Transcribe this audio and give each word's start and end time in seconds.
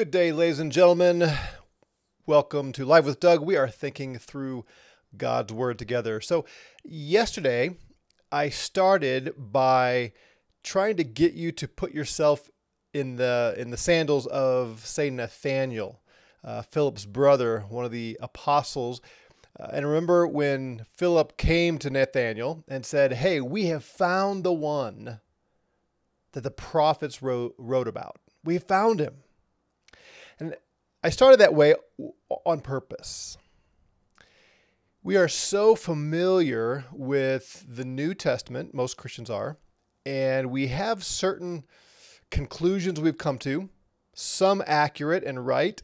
Good 0.00 0.10
day, 0.10 0.32
ladies 0.32 0.60
and 0.60 0.72
gentlemen. 0.72 1.30
Welcome 2.24 2.72
to 2.72 2.86
Live 2.86 3.04
with 3.04 3.20
Doug. 3.20 3.42
We 3.42 3.58
are 3.58 3.68
thinking 3.68 4.16
through 4.16 4.64
God's 5.14 5.52
Word 5.52 5.78
together. 5.78 6.22
So, 6.22 6.46
yesterday 6.82 7.76
I 8.32 8.48
started 8.48 9.34
by 9.36 10.12
trying 10.64 10.96
to 10.96 11.04
get 11.04 11.34
you 11.34 11.52
to 11.52 11.68
put 11.68 11.92
yourself 11.92 12.48
in 12.94 13.16
the 13.16 13.54
in 13.58 13.72
the 13.72 13.76
sandals 13.76 14.26
of 14.28 14.86
say 14.86 15.10
Nathaniel, 15.10 16.00
uh, 16.42 16.62
Philip's 16.62 17.04
brother, 17.04 17.66
one 17.68 17.84
of 17.84 17.90
the 17.90 18.16
apostles. 18.22 19.02
Uh, 19.60 19.68
and 19.70 19.86
remember 19.86 20.26
when 20.26 20.86
Philip 20.96 21.36
came 21.36 21.76
to 21.76 21.90
Nathaniel 21.90 22.64
and 22.66 22.86
said, 22.86 23.12
"Hey, 23.12 23.42
we 23.42 23.66
have 23.66 23.84
found 23.84 24.44
the 24.44 24.52
one 24.54 25.20
that 26.32 26.40
the 26.40 26.50
prophets 26.50 27.20
wrote, 27.20 27.54
wrote 27.58 27.86
about. 27.86 28.16
We 28.42 28.56
found 28.56 28.98
him." 28.98 29.24
I 31.02 31.08
started 31.08 31.40
that 31.40 31.54
way 31.54 31.74
on 32.44 32.60
purpose. 32.60 33.38
We 35.02 35.16
are 35.16 35.28
so 35.28 35.74
familiar 35.74 36.84
with 36.92 37.64
the 37.66 37.86
New 37.86 38.12
Testament, 38.12 38.74
most 38.74 38.98
Christians 38.98 39.30
are, 39.30 39.56
and 40.04 40.50
we 40.50 40.66
have 40.66 41.02
certain 41.02 41.64
conclusions 42.30 43.00
we've 43.00 43.16
come 43.16 43.38
to, 43.38 43.70
some 44.12 44.62
accurate 44.66 45.24
and 45.24 45.46
right, 45.46 45.82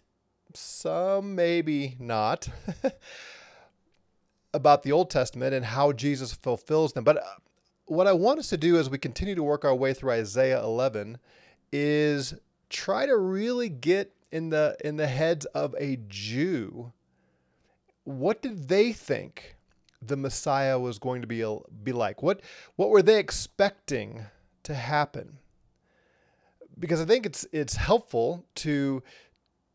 some 0.52 1.34
maybe 1.34 1.96
not, 1.98 2.50
about 4.52 4.82
the 4.82 4.92
Old 4.92 5.08
Testament 5.08 5.54
and 5.54 5.64
how 5.64 5.92
Jesus 5.92 6.34
fulfills 6.34 6.92
them. 6.92 7.04
But 7.04 7.16
uh, 7.16 7.36
what 7.86 8.06
I 8.06 8.12
want 8.12 8.38
us 8.38 8.50
to 8.50 8.58
do 8.58 8.78
as 8.78 8.90
we 8.90 8.98
continue 8.98 9.34
to 9.34 9.42
work 9.42 9.64
our 9.64 9.74
way 9.74 9.94
through 9.94 10.10
Isaiah 10.10 10.62
11 10.62 11.16
is 11.72 12.34
try 12.68 13.06
to 13.06 13.16
really 13.16 13.70
get 13.70 14.12
in 14.30 14.50
the 14.50 14.76
in 14.84 14.96
the 14.96 15.06
heads 15.06 15.44
of 15.46 15.74
a 15.78 15.98
Jew. 16.08 16.92
What 18.04 18.42
did 18.42 18.68
they 18.68 18.92
think 18.92 19.56
the 20.00 20.16
Messiah 20.16 20.78
was 20.78 20.98
going 20.98 21.22
to 21.22 21.26
be 21.26 21.44
be 21.82 21.92
like? 21.92 22.22
What 22.22 22.40
what 22.76 22.90
were 22.90 23.02
they 23.02 23.18
expecting 23.18 24.26
to 24.64 24.74
happen? 24.74 25.38
Because 26.78 27.00
I 27.00 27.04
think 27.04 27.26
it's 27.26 27.46
it's 27.52 27.76
helpful 27.76 28.44
to 28.56 29.02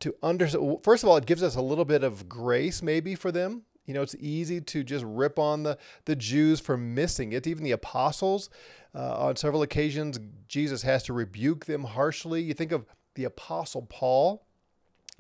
to 0.02 0.16
understand. 0.22 0.80
First 0.84 1.04
of 1.04 1.10
all, 1.10 1.18
it 1.18 1.26
gives 1.26 1.44
us 1.44 1.56
a 1.56 1.62
little 1.62 1.86
bit 1.86 2.04
of 2.04 2.28
grace, 2.28 2.82
maybe 2.82 3.16
for 3.16 3.32
them. 3.32 3.64
You 3.86 3.96
know, 3.96 4.04
it's 4.04 4.16
easy 4.20 4.62
to 4.62 4.84
just 4.84 5.04
rip 5.06 5.40
on 5.40 5.64
the 5.64 5.78
the 6.06 6.16
Jews 6.16 6.60
for 6.60 6.78
missing 6.78 7.34
it. 7.34 7.48
Even 7.48 7.64
the 7.64 7.72
apostles, 7.72 8.50
uh, 8.94 9.18
on 9.18 9.36
several 9.36 9.64
occasions, 9.64 10.20
Jesus 10.48 10.84
has 10.84 11.04
to 11.04 11.14
rebuke 11.14 11.66
them 11.66 11.84
harshly. 11.84 12.42
You 12.42 12.54
think 12.54 12.72
of 12.72 12.86
the 13.16 13.24
Apostle 13.24 13.84
Paul. 13.90 14.46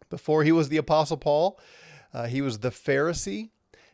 Before 0.09 0.43
he 0.43 0.51
was 0.51 0.69
the 0.69 0.77
Apostle 0.77 1.17
Paul, 1.17 1.59
uh, 2.13 2.27
he 2.27 2.41
was 2.41 2.59
the 2.59 2.69
Pharisee, 2.69 3.49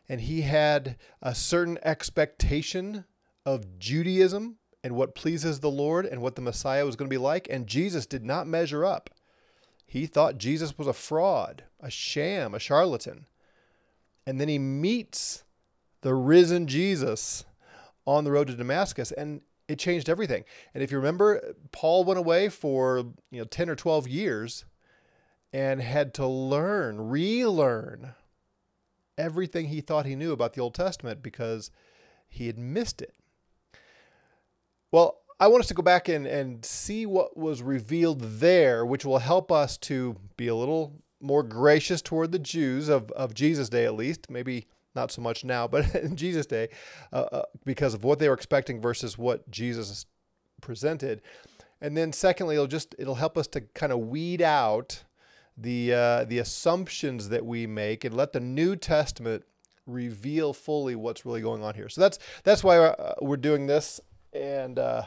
and 0.08 0.20
he 0.22 0.42
had 0.42 0.96
a 1.22 1.34
certain 1.34 1.78
expectation 1.82 3.04
of 3.46 3.78
Judaism 3.78 4.56
and 4.82 4.94
what 4.94 5.14
pleases 5.14 5.60
the 5.60 5.70
Lord 5.70 6.06
and 6.06 6.20
what 6.20 6.34
the 6.36 6.42
Messiah 6.42 6.84
was 6.84 6.96
going 6.96 7.08
to 7.08 7.14
be 7.14 7.18
like. 7.18 7.46
And 7.50 7.66
Jesus 7.66 8.06
did 8.06 8.24
not 8.24 8.46
measure 8.46 8.84
up. 8.84 9.10
He 9.86 10.06
thought 10.06 10.38
Jesus 10.38 10.76
was 10.76 10.86
a 10.86 10.92
fraud, 10.92 11.64
a 11.80 11.90
sham, 11.90 12.54
a 12.54 12.58
charlatan. 12.58 13.26
And 14.26 14.40
then 14.40 14.48
he 14.48 14.58
meets 14.58 15.44
the 16.02 16.14
risen 16.14 16.66
Jesus 16.66 17.44
on 18.06 18.24
the 18.24 18.30
road 18.30 18.46
to 18.48 18.54
Damascus, 18.54 19.12
and 19.12 19.42
it 19.68 19.78
changed 19.78 20.08
everything. 20.08 20.44
And 20.74 20.82
if 20.82 20.90
you 20.90 20.96
remember, 20.96 21.54
Paul 21.70 22.04
went 22.04 22.18
away 22.18 22.48
for 22.48 22.98
you 23.30 23.38
know 23.38 23.44
10 23.44 23.68
or 23.70 23.76
12 23.76 24.08
years 24.08 24.64
and 25.52 25.80
had 25.80 26.14
to 26.14 26.26
learn, 26.26 27.08
relearn 27.08 28.14
everything 29.16 29.68
he 29.68 29.80
thought 29.80 30.06
he 30.06 30.16
knew 30.16 30.32
about 30.32 30.54
the 30.54 30.60
Old 30.60 30.74
Testament 30.74 31.22
because 31.22 31.70
he 32.28 32.46
had 32.46 32.58
missed 32.58 33.02
it. 33.02 33.14
Well, 34.90 35.18
I 35.40 35.46
want 35.48 35.60
us 35.60 35.68
to 35.68 35.74
go 35.74 35.82
back 35.82 36.08
and, 36.08 36.26
and 36.26 36.64
see 36.64 37.06
what 37.06 37.36
was 37.36 37.62
revealed 37.62 38.20
there, 38.20 38.84
which 38.84 39.04
will 39.04 39.18
help 39.18 39.52
us 39.52 39.76
to 39.78 40.16
be 40.36 40.48
a 40.48 40.54
little 40.54 41.00
more 41.20 41.42
gracious 41.42 42.02
toward 42.02 42.32
the 42.32 42.38
Jews 42.38 42.88
of, 42.88 43.10
of 43.12 43.34
Jesus' 43.34 43.68
day, 43.68 43.84
at 43.84 43.94
least. 43.94 44.30
Maybe 44.30 44.66
not 44.98 45.12
so 45.12 45.22
much 45.22 45.44
now, 45.44 45.68
but 45.68 45.94
in 46.06 46.16
Jesus' 46.16 46.46
day, 46.46 46.68
uh, 47.12 47.26
uh, 47.32 47.42
because 47.64 47.94
of 47.94 48.04
what 48.04 48.18
they 48.18 48.28
were 48.28 48.34
expecting 48.34 48.80
versus 48.80 49.16
what 49.16 49.48
Jesus 49.50 50.06
presented. 50.60 51.22
And 51.80 51.96
then, 51.96 52.12
secondly, 52.12 52.56
it'll 52.56 52.66
just 52.66 52.94
it'll 52.98 53.14
help 53.14 53.38
us 53.38 53.46
to 53.48 53.60
kind 53.60 53.92
of 53.92 54.00
weed 54.00 54.42
out 54.42 55.04
the 55.56 55.94
uh, 55.94 56.24
the 56.24 56.38
assumptions 56.38 57.28
that 57.28 57.44
we 57.44 57.66
make 57.66 58.04
and 58.04 58.16
let 58.16 58.32
the 58.32 58.40
New 58.40 58.76
Testament 58.76 59.44
reveal 59.86 60.52
fully 60.52 60.94
what's 60.94 61.24
really 61.24 61.40
going 61.40 61.62
on 61.62 61.74
here. 61.74 61.88
So 61.88 62.00
that's 62.00 62.18
that's 62.44 62.64
why 62.64 62.78
uh, 62.78 63.14
we're 63.20 63.36
doing 63.36 63.66
this, 63.66 64.00
and 64.32 64.78
uh, 64.78 65.02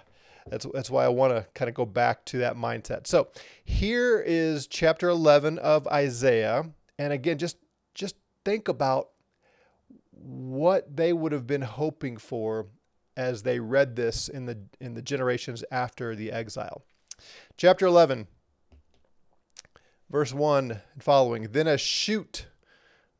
that's 0.47 0.65
that's 0.73 0.89
why 0.89 1.05
I 1.05 1.09
want 1.09 1.33
to 1.33 1.45
kind 1.53 1.69
of 1.69 1.75
go 1.75 1.85
back 1.85 2.25
to 2.25 2.39
that 2.39 2.55
mindset. 2.55 3.07
So 3.07 3.29
here 3.63 4.19
is 4.19 4.67
chapter 4.67 5.09
11 5.09 5.59
of 5.59 5.87
Isaiah, 5.87 6.65
and 6.97 7.13
again, 7.13 7.37
just 7.37 7.57
just 7.93 8.15
think 8.43 8.67
about 8.67 9.09
what 10.21 10.95
they 10.95 11.13
would 11.13 11.31
have 11.31 11.47
been 11.47 11.61
hoping 11.61 12.17
for 12.17 12.67
as 13.17 13.43
they 13.43 13.59
read 13.59 13.95
this 13.95 14.29
in 14.29 14.45
the 14.45 14.57
in 14.79 14.93
the 14.93 15.01
generations 15.01 15.63
after 15.71 16.15
the 16.15 16.31
exile. 16.31 16.83
Chapter 17.57 17.85
11 17.85 18.27
verse 20.11 20.33
1 20.33 20.81
and 20.93 21.03
following 21.03 21.43
Then 21.51 21.67
a 21.67 21.77
shoot 21.77 22.47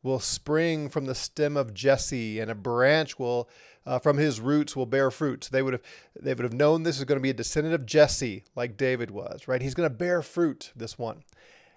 will 0.02 0.20
spring 0.20 0.88
from 0.88 1.06
the 1.06 1.14
stem 1.14 1.56
of 1.56 1.74
Jesse, 1.74 2.38
and 2.40 2.50
a 2.50 2.54
branch 2.54 3.18
will 3.18 3.48
uh, 3.84 3.98
from 3.98 4.18
his 4.18 4.40
roots 4.40 4.76
will 4.76 4.86
bear 4.86 5.10
fruit. 5.10 5.44
So 5.44 5.50
they 5.52 5.62
would 5.62 5.72
have 5.72 5.82
they 6.20 6.34
would 6.34 6.44
have 6.44 6.52
known 6.52 6.82
this 6.82 6.98
is 6.98 7.04
going 7.04 7.18
to 7.18 7.22
be 7.22 7.30
a 7.30 7.34
descendant 7.34 7.74
of 7.74 7.86
Jesse, 7.86 8.44
like 8.54 8.76
David 8.76 9.10
was, 9.10 9.48
right? 9.48 9.62
He's 9.62 9.74
going 9.74 9.88
to 9.88 9.94
bear 9.94 10.22
fruit. 10.22 10.72
This 10.76 10.98
one, 10.98 11.24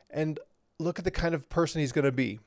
and 0.09 0.39
look 0.79 0.99
at 0.99 1.05
the 1.05 1.11
kind 1.11 1.33
of 1.33 1.49
person 1.49 1.81
he's 1.81 1.91
going 1.93 2.05
to 2.05 2.11
be. 2.11 2.39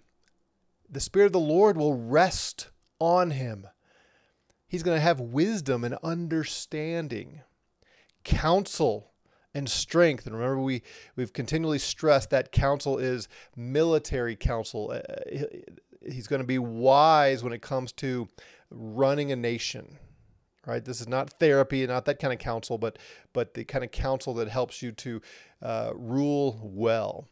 The 0.90 1.00
Spirit 1.00 1.26
of 1.26 1.32
the 1.32 1.38
Lord 1.38 1.76
will 1.76 1.94
rest 1.94 2.68
on 2.98 3.32
him. 3.32 3.66
He's 4.66 4.82
going 4.82 4.96
to 4.96 5.02
have 5.02 5.20
wisdom 5.20 5.84
and 5.84 5.96
understanding, 6.02 7.40
counsel 8.24 9.12
and 9.54 9.68
strength. 9.68 10.26
And 10.26 10.34
remember, 10.34 10.60
we, 10.60 10.82
we've 11.16 11.32
continually 11.32 11.78
stressed 11.78 12.30
that 12.30 12.52
counsel 12.52 12.98
is 12.98 13.28
military 13.56 14.36
counsel. 14.36 14.92
Uh, 14.92 15.44
he's 16.06 16.26
going 16.26 16.40
to 16.40 16.46
be 16.46 16.58
wise 16.58 17.42
when 17.42 17.52
it 17.52 17.62
comes 17.62 17.92
to 17.92 18.28
running 18.70 19.32
a 19.32 19.36
nation. 19.36 19.98
Right, 20.66 20.84
this 20.84 21.00
is 21.00 21.08
not 21.08 21.30
therapy, 21.30 21.86
not 21.86 22.04
that 22.04 22.18
kind 22.18 22.30
of 22.30 22.38
counsel, 22.38 22.76
but 22.76 22.98
but 23.32 23.54
the 23.54 23.64
kind 23.64 23.82
of 23.82 23.90
counsel 23.90 24.34
that 24.34 24.48
helps 24.48 24.82
you 24.82 24.92
to 24.92 25.22
uh, 25.62 25.92
rule 25.94 26.60
well. 26.62 27.26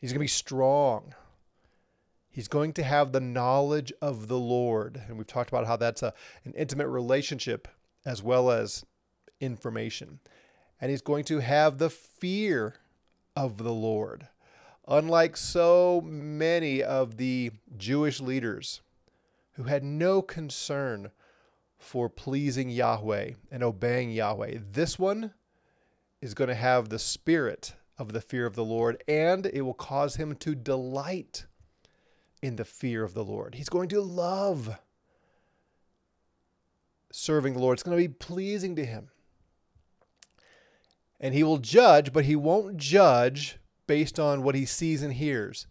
He's 0.00 0.12
going 0.12 0.20
to 0.20 0.20
be 0.20 0.28
strong. 0.28 1.14
He's 2.30 2.48
going 2.48 2.72
to 2.74 2.82
have 2.82 3.12
the 3.12 3.20
knowledge 3.20 3.92
of 4.00 4.28
the 4.28 4.38
Lord, 4.38 5.02
and 5.08 5.18
we've 5.18 5.26
talked 5.26 5.50
about 5.50 5.66
how 5.66 5.76
that's 5.76 6.02
a 6.02 6.14
an 6.44 6.52
intimate 6.54 6.88
relationship 6.88 7.68
as 8.04 8.22
well 8.22 8.50
as 8.50 8.84
information 9.40 10.20
and 10.80 10.90
he's 10.90 11.02
going 11.02 11.24
to 11.24 11.40
have 11.40 11.78
the 11.78 11.90
fear 11.90 12.76
of 13.36 13.58
the 13.58 13.72
Lord. 13.72 14.28
Unlike 14.88 15.36
so 15.36 16.00
many 16.04 16.82
of 16.82 17.16
the 17.16 17.52
Jewish 17.76 18.20
leaders 18.20 18.80
who 19.52 19.64
had 19.64 19.84
no 19.84 20.22
concern 20.22 21.10
for 21.78 22.08
pleasing 22.08 22.70
Yahweh 22.70 23.32
and 23.50 23.62
obeying 23.62 24.10
Yahweh, 24.10 24.58
this 24.72 24.98
one 24.98 25.32
is 26.20 26.34
going 26.34 26.48
to 26.48 26.54
have 26.54 26.88
the 26.88 26.98
spirit 26.98 27.74
of 27.98 28.12
the 28.12 28.20
fear 28.20 28.46
of 28.46 28.56
the 28.56 28.64
Lord, 28.64 29.02
and 29.06 29.46
it 29.46 29.62
will 29.62 29.74
cause 29.74 30.16
him 30.16 30.34
to 30.36 30.54
delight 30.54 31.44
in 32.42 32.56
the 32.56 32.64
fear 32.64 33.04
of 33.04 33.14
the 33.14 33.24
Lord. 33.24 33.54
He's 33.54 33.68
going 33.68 33.88
to 33.90 34.00
love 34.00 34.78
serving 37.12 37.54
the 37.54 37.58
Lord, 37.58 37.76
it's 37.76 37.82
going 37.82 37.96
to 37.96 38.08
be 38.08 38.12
pleasing 38.12 38.76
to 38.76 38.84
him 38.84 39.10
and 41.20 41.34
he 41.34 41.44
will 41.44 41.58
judge, 41.58 42.12
but 42.12 42.24
he 42.24 42.34
won't 42.34 42.78
judge 42.78 43.58
based 43.86 44.18
on 44.18 44.42
what 44.42 44.54
he 44.54 44.64
sees 44.64 45.02
and 45.02 45.12
hears. 45.12 45.66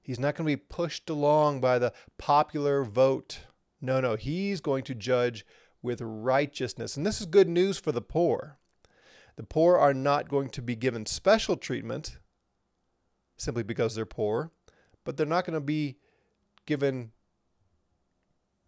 He's 0.00 0.18
not 0.18 0.34
going 0.34 0.48
to 0.48 0.56
be 0.56 0.64
pushed 0.68 1.10
along 1.10 1.60
by 1.60 1.78
the 1.78 1.92
popular 2.18 2.84
vote. 2.84 3.40
No, 3.80 4.00
no, 4.00 4.16
he's 4.16 4.60
going 4.60 4.82
to 4.84 4.94
judge 4.94 5.44
with 5.82 6.00
righteousness. 6.00 6.96
And 6.96 7.06
this 7.06 7.20
is 7.20 7.26
good 7.26 7.48
news 7.48 7.78
for 7.78 7.92
the 7.92 8.00
poor. 8.00 8.58
The 9.36 9.42
poor 9.42 9.76
are 9.76 9.94
not 9.94 10.28
going 10.28 10.48
to 10.50 10.62
be 10.62 10.76
given 10.76 11.04
special 11.04 11.56
treatment 11.56 12.18
simply 13.36 13.62
because 13.62 13.94
they're 13.94 14.06
poor, 14.06 14.50
but 15.04 15.16
they're 15.16 15.26
not 15.26 15.44
going 15.44 15.54
to 15.54 15.60
be 15.60 15.96
given 16.66 17.12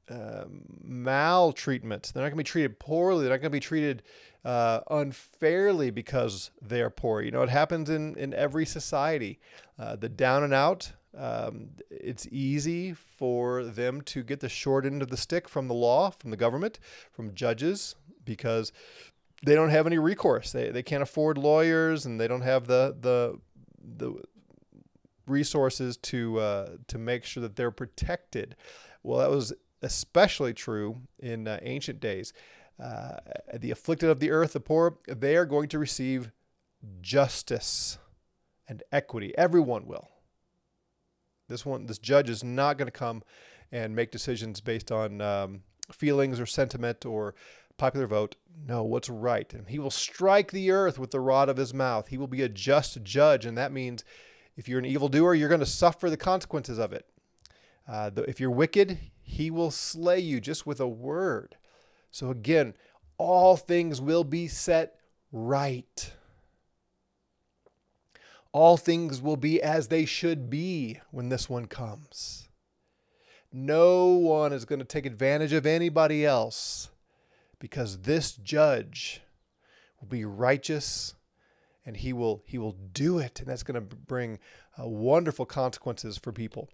um, 0.08 0.62
maltreatment. 0.82 2.12
They're 2.14 2.22
not 2.22 2.28
going 2.28 2.38
to 2.38 2.44
be 2.44 2.44
treated 2.44 2.78
poorly. 2.78 3.25
They're 3.25 3.32
not 3.32 3.40
going 3.40 3.50
to 3.50 3.56
be 3.56 3.60
treated 3.60 4.02
uh, 4.44 4.81
unfairly 4.90 5.90
because 5.90 6.50
they 6.62 6.81
are 6.81 6.90
poor. 6.90 7.22
You 7.22 7.32
know, 7.32 7.43
it 7.43 7.48
happens 7.48 7.90
in, 7.90 8.16
in 8.16 8.32
every 8.34 8.66
society. 8.66 9.40
Uh, 9.78 9.96
the 9.96 10.08
down 10.08 10.44
and 10.44 10.54
out, 10.54 10.93
um, 11.16 11.70
it's 11.90 12.28
easy 12.31 12.93
for 12.93 13.64
them 13.64 14.00
to 14.02 14.22
get 14.22 14.40
the 14.40 14.49
short 14.49 14.87
end 14.87 15.02
of 15.02 15.08
the 15.08 15.16
stick 15.16 15.49
from 15.49 15.66
the 15.66 15.75
law, 15.75 16.10
from 16.10 16.31
the 16.31 16.37
government, 16.37 16.78
from 17.10 17.34
judges, 17.34 17.96
because 18.25 18.72
they 19.44 19.54
don't 19.54 19.70
have 19.70 19.87
any 19.87 19.99
recourse. 19.99 20.52
They, 20.52 20.70
they 20.70 20.82
can't 20.82 21.02
afford 21.02 21.38
lawyers 21.38 22.06
and 22.06 22.20
they 22.20 22.28
don't 22.28 22.42
have 22.42 22.66
the, 22.66 22.96
the, 23.00 23.40
the 23.82 24.22
resources 25.26 25.96
to, 25.99 26.38
uh, 26.38 26.69
to 26.88 26.99
make 26.99 27.25
sure 27.25 27.40
that 27.43 27.56
they're 27.56 27.70
protected. 27.70 28.56
Well, 29.02 29.19
that 29.19 29.31
was 29.31 29.52
especially 29.82 30.55
true 30.55 31.02
in 31.19 31.46
uh, 31.46 31.58
ancient 31.62 32.00
days. 32.00 32.32
Uh, 32.82 33.17
the 33.55 33.70
afflicted 33.70 34.11
of 34.11 34.20
the 34.20 34.31
earth, 34.31 34.52
the 34.52 34.61
poor, 34.61 34.99
they 35.06 35.37
are 35.37 35.46
going 35.46 35.69
to 35.69 35.78
receive 35.78 36.31
justice 37.00 37.99
and 38.69 38.82
equity. 38.93 39.37
Everyone 39.38 39.87
will. 39.87 40.08
This 41.49 41.64
one, 41.64 41.87
this 41.87 41.99
judge 41.99 42.28
is 42.28 42.43
not 42.43 42.76
going 42.76 42.87
to 42.87 42.93
come 42.93 43.23
and 43.73 43.94
make 43.94 44.11
decisions 44.11 44.61
based 44.61 44.90
on 44.93 45.20
um, 45.20 45.62
feelings 45.93 46.40
or 46.40 46.46
sentiment 46.46 47.06
or 47.06 47.34
popular 47.78 48.06
vote. 48.06 48.37
No, 48.67 48.82
what's 48.82 49.08
right. 49.08 49.52
And 49.52 49.69
he 49.69 49.78
will 49.78 49.90
strike 49.90 50.50
the 50.50 50.70
earth 50.70 50.99
with 50.99 51.11
the 51.11 51.20
rod 51.20 51.49
of 51.49 51.56
his 51.56 51.73
mouth. 51.73 52.08
He 52.08 52.19
will 52.19 52.26
be 52.26 52.43
a 52.43 52.49
just 52.49 53.02
judge. 53.02 53.46
And 53.46 53.56
that 53.56 53.73
means 53.73 54.05
if 54.56 54.68
you're 54.68 54.78
an 54.78 54.86
evildoer, 54.86 55.34
you're 55.34 55.48
going 55.48 55.60
to 55.60 55.66
suffer 55.66 56.08
the 56.08 56.16
consequences 56.16 56.78
of 56.78 56.92
it. 56.92 57.06
Uh, 57.86 58.10
if 58.26 58.40
you're 58.40 58.50
wicked, 58.50 58.98
he 59.22 59.50
will 59.50 59.70
slay 59.70 60.18
you 60.18 60.40
just 60.40 60.66
with 60.66 60.80
a 60.80 60.88
word. 60.88 61.56
So 62.10 62.30
again, 62.30 62.74
all 63.18 63.56
things 63.56 64.00
will 64.00 64.24
be 64.24 64.48
set 64.48 64.98
right. 65.30 66.12
All 68.52 68.76
things 68.76 69.20
will 69.20 69.36
be 69.36 69.60
as 69.62 69.88
they 69.88 70.04
should 70.04 70.48
be 70.48 71.00
when 71.10 71.28
this 71.28 71.48
one 71.48 71.66
comes. 71.66 72.48
No 73.52 74.06
one 74.06 74.52
is 74.52 74.64
going 74.64 74.78
to 74.78 74.84
take 74.84 75.06
advantage 75.06 75.52
of 75.52 75.66
anybody 75.66 76.24
else 76.24 76.90
because 77.58 77.98
this 77.98 78.32
judge 78.32 79.20
will 80.00 80.08
be 80.08 80.24
righteous 80.24 81.14
and 81.86 81.96
he 81.96 82.12
will 82.12 82.42
he 82.46 82.58
will 82.58 82.76
do 82.92 83.18
it 83.18 83.40
and 83.40 83.48
that's 83.48 83.62
going 83.62 83.74
to 83.74 83.96
bring 83.96 84.38
uh, 84.78 84.86
wonderful 84.86 85.46
consequences 85.46 86.18
for 86.18 86.32
people 86.32 86.68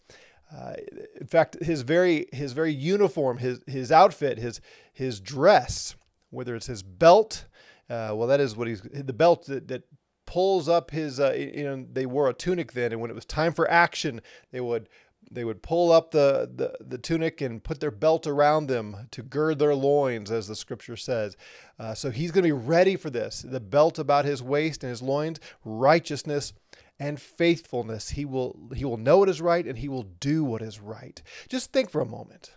uh, 0.54 0.74
in 1.18 1.26
fact, 1.26 1.56
his 1.64 1.80
very 1.80 2.26
his 2.30 2.52
very 2.52 2.72
uniform, 2.72 3.38
his 3.38 3.60
his 3.66 3.90
outfit, 3.90 4.36
his 4.36 4.60
his 4.92 5.18
dress, 5.18 5.94
whether 6.28 6.54
it's 6.54 6.66
his 6.66 6.82
belt, 6.82 7.46
uh, 7.92 8.12
well, 8.14 8.26
that 8.28 8.40
is 8.40 8.56
what 8.56 8.68
he's 8.68 8.80
the 8.82 9.12
belt 9.12 9.46
that, 9.46 9.68
that 9.68 9.82
pulls 10.26 10.68
up 10.68 10.90
his. 10.90 11.20
Uh, 11.20 11.32
you 11.32 11.64
know, 11.64 11.86
they 11.92 12.06
wore 12.06 12.28
a 12.28 12.34
tunic 12.34 12.72
then, 12.72 12.92
and 12.92 13.00
when 13.00 13.10
it 13.10 13.14
was 13.14 13.24
time 13.24 13.52
for 13.52 13.70
action, 13.70 14.20
they 14.50 14.60
would 14.60 14.88
they 15.30 15.44
would 15.44 15.62
pull 15.62 15.92
up 15.92 16.10
the, 16.10 16.50
the, 16.54 16.76
the 16.84 16.98
tunic 16.98 17.40
and 17.40 17.62
put 17.62 17.80
their 17.80 17.90
belt 17.90 18.26
around 18.26 18.66
them 18.66 19.08
to 19.12 19.22
gird 19.22 19.58
their 19.58 19.74
loins, 19.74 20.30
as 20.30 20.48
the 20.48 20.56
scripture 20.56 20.96
says. 20.96 21.36
Uh, 21.78 21.94
so 21.94 22.10
he's 22.10 22.30
going 22.30 22.42
to 22.42 22.48
be 22.48 22.52
ready 22.52 22.96
for 22.96 23.10
this. 23.10 23.42
The 23.42 23.60
belt 23.60 23.98
about 23.98 24.24
his 24.24 24.42
waist 24.42 24.82
and 24.82 24.90
his 24.90 25.02
loins, 25.02 25.40
righteousness 25.64 26.52
and 26.98 27.20
faithfulness. 27.20 28.10
He 28.10 28.24
will, 28.24 28.70
he 28.74 28.84
will 28.84 28.98
know 28.98 29.18
what 29.18 29.28
is 29.28 29.40
right 29.40 29.66
and 29.66 29.78
he 29.78 29.88
will 29.88 30.04
do 30.20 30.44
what 30.44 30.62
is 30.62 30.80
right. 30.80 31.20
Just 31.48 31.72
think 31.72 31.90
for 31.90 32.00
a 32.00 32.06
moment. 32.06 32.52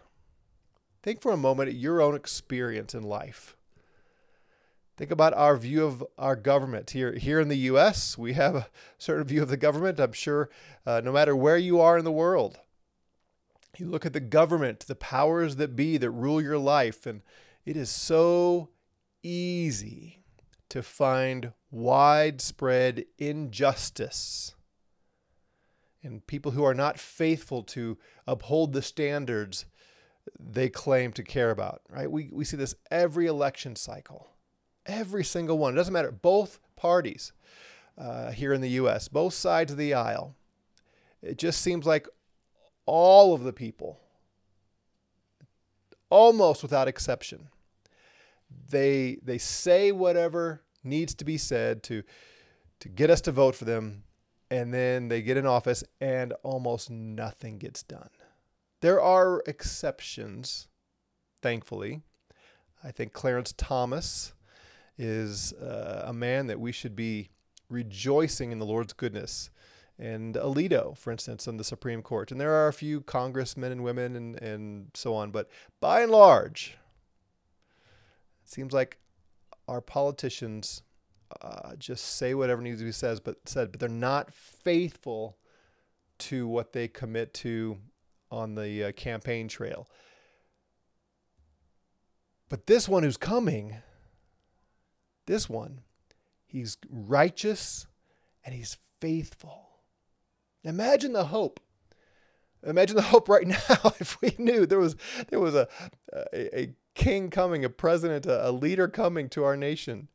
Think 1.02 1.22
for 1.22 1.32
a 1.32 1.38
moment 1.38 1.70
at 1.70 1.76
your 1.76 2.02
own 2.02 2.16
experience 2.16 2.94
in 2.94 3.04
life. 3.04 3.55
Think 4.98 5.12
about 5.12 5.34
our 5.34 5.58
view 5.58 5.86
of 5.86 6.04
our 6.18 6.36
government 6.36 6.92
here. 6.92 7.14
Here 7.14 7.40
in 7.40 7.50
the 7.50 7.58
U.S., 7.58 8.18
we 8.18 8.34
have 8.34 8.56
a 8.56 8.68
certain 8.98 9.26
view 9.26 9.42
of 9.42 9.50
the 9.50 9.58
government. 9.58 10.00
I'm 10.00 10.14
sure 10.14 10.50
uh, 10.86 11.02
no 11.04 11.12
matter 11.12 11.36
where 11.36 11.58
you 11.58 11.82
are 11.82 11.98
in 11.98 12.06
the 12.06 12.12
world, 12.12 12.60
you 13.78 13.88
look 13.88 14.06
at 14.06 14.14
the 14.14 14.22
government, 14.22 14.80
the 14.82 14.96
powers 14.96 15.58
that 15.58 15.76
be 15.76 15.98
that 15.98 16.12
rule 16.12 16.42
your 16.42 16.58
life, 16.58 17.06
and 17.06 17.22
it 17.66 17.76
is 17.76 17.90
so 17.90 18.70
easy 19.22 20.24
to 20.70 20.82
find 20.82 21.52
widespread 21.72 23.06
injustice 23.18 24.56
and 26.06 26.26
people 26.28 26.52
who 26.52 26.64
are 26.64 26.74
not 26.74 27.00
faithful 27.00 27.64
to 27.64 27.98
uphold 28.28 28.74
the 28.74 28.82
standards 28.82 29.66
they 30.40 30.70
claim 30.70 31.12
to 31.12 31.24
care 31.24 31.52
about, 31.52 31.82
right? 31.90 32.10
We, 32.10 32.30
we 32.32 32.46
see 32.46 32.58
this 32.58 32.76
every 32.92 33.26
election 33.26 33.76
cycle, 33.76 34.28
every 34.86 35.24
single 35.24 35.58
one. 35.58 35.74
It 35.74 35.78
doesn't 35.78 35.94
matter, 35.94 36.12
both 36.12 36.60
parties 36.76 37.34
uh, 37.98 38.32
here 38.32 38.54
in 38.54 38.62
the 38.62 38.70
U.S., 38.72 39.08
both 39.08 39.34
sides 39.34 39.72
of 39.72 39.78
the 39.78 39.94
aisle. 39.94 40.36
It 41.22 41.38
just 41.38 41.62
seems 41.62 41.86
like 41.86 42.08
all 42.86 43.34
of 43.34 43.44
the 43.44 43.54
people, 43.54 44.00
almost 46.10 46.62
without 46.62 46.88
exception, 46.88 47.50
they 48.70 49.18
they 49.24 49.38
say 49.38 49.92
whatever 49.92 50.62
needs 50.84 51.16
to 51.16 51.26
be 51.26 51.38
said 51.38 51.82
to 51.84 52.04
to 52.80 52.90
get 52.90 53.10
us 53.10 53.22
to 53.22 53.32
vote 53.32 53.56
for 53.56 53.66
them 53.66 54.04
and 54.52 54.74
then 54.74 55.08
they 55.08 55.22
get 55.22 55.38
in 55.38 55.46
office 55.46 55.84
and 56.00 56.34
almost 56.44 56.90
nothing 56.90 57.58
gets 57.58 57.82
done. 57.82 58.10
There 58.82 59.02
are 59.02 59.42
exceptions, 59.48 60.68
thankfully. 61.42 62.02
I 62.84 62.92
think 62.92 63.14
Clarence 63.14 63.54
Thomas 63.58 64.34
is 64.98 65.54
uh, 65.54 66.04
a 66.06 66.14
man 66.14 66.48
that 66.48 66.60
we 66.60 66.72
should 66.72 66.96
be 66.96 67.30
rejoicing 67.70 68.52
in 68.52 68.60
the 68.60 68.66
Lord's 68.66 68.94
goodness. 68.94 69.50
And 69.98 70.36
Alito, 70.36 70.98
for 70.98 71.12
instance, 71.12 71.48
in 71.48 71.58
the 71.58 71.64
Supreme 71.64 72.02
Court. 72.02 72.32
And 72.32 72.40
there 72.40 72.54
are 72.54 72.68
a 72.68 72.74
few 72.74 73.02
congressmen 73.02 73.72
and 73.72 73.84
women 73.84 74.16
and, 74.16 74.42
and 74.42 74.92
so 74.94 75.16
on. 75.16 75.32
But 75.32 75.50
by 75.80 76.02
and 76.02 76.12
large, 76.12 76.78
it 78.44 78.50
seems 78.50 78.74
like 78.74 78.98
our 79.68 79.82
politicians 79.82 80.84
uh, 81.42 81.76
just 81.78 82.18
say 82.18 82.34
whatever 82.34 82.62
needs 82.62 82.80
to 82.80 82.86
be 82.86 82.92
said, 82.92 83.20
but 83.24 83.38
said, 83.46 83.72
but 83.72 83.80
they're 83.80 83.90
not 83.90 84.34
faithful 84.34 85.38
to 86.18 86.48
what 86.48 86.74
they 86.74 86.88
commit 86.88 87.34
to 87.34 87.78
on 88.32 88.56
the 88.56 88.86
uh, 88.86 88.92
campaign 88.92 89.48
trail. 89.48 89.88
But 92.50 92.68
this 92.68 92.88
one 92.88 93.04
who's 93.04 93.18
coming, 93.18 93.78
this 95.26 95.50
one, 95.50 95.82
he's 96.46 96.78
righteous 96.90 97.88
and 98.44 98.54
he's 98.54 98.78
faithful. 99.00 99.70
Imagine 100.64 101.14
the 101.14 101.26
hope. 101.26 101.60
Imagine 102.64 102.96
the 102.96 103.02
hope 103.04 103.30
right 103.30 103.48
now 103.48 103.94
if 104.00 104.20
we 104.22 104.36
knew 104.38 104.66
there 104.66 104.80
was 104.80 104.96
there 105.30 105.40
was 105.40 105.56
a 105.56 105.68
a, 106.14 106.60
a 106.60 106.74
king 106.96 107.30
coming, 107.30 107.64
a 107.64 107.70
president, 107.70 108.26
a, 108.26 108.50
a 108.50 108.52
leader 108.52 108.88
coming 108.88 109.30
to 109.30 109.44
our 109.44 109.56
nation 109.56 110.08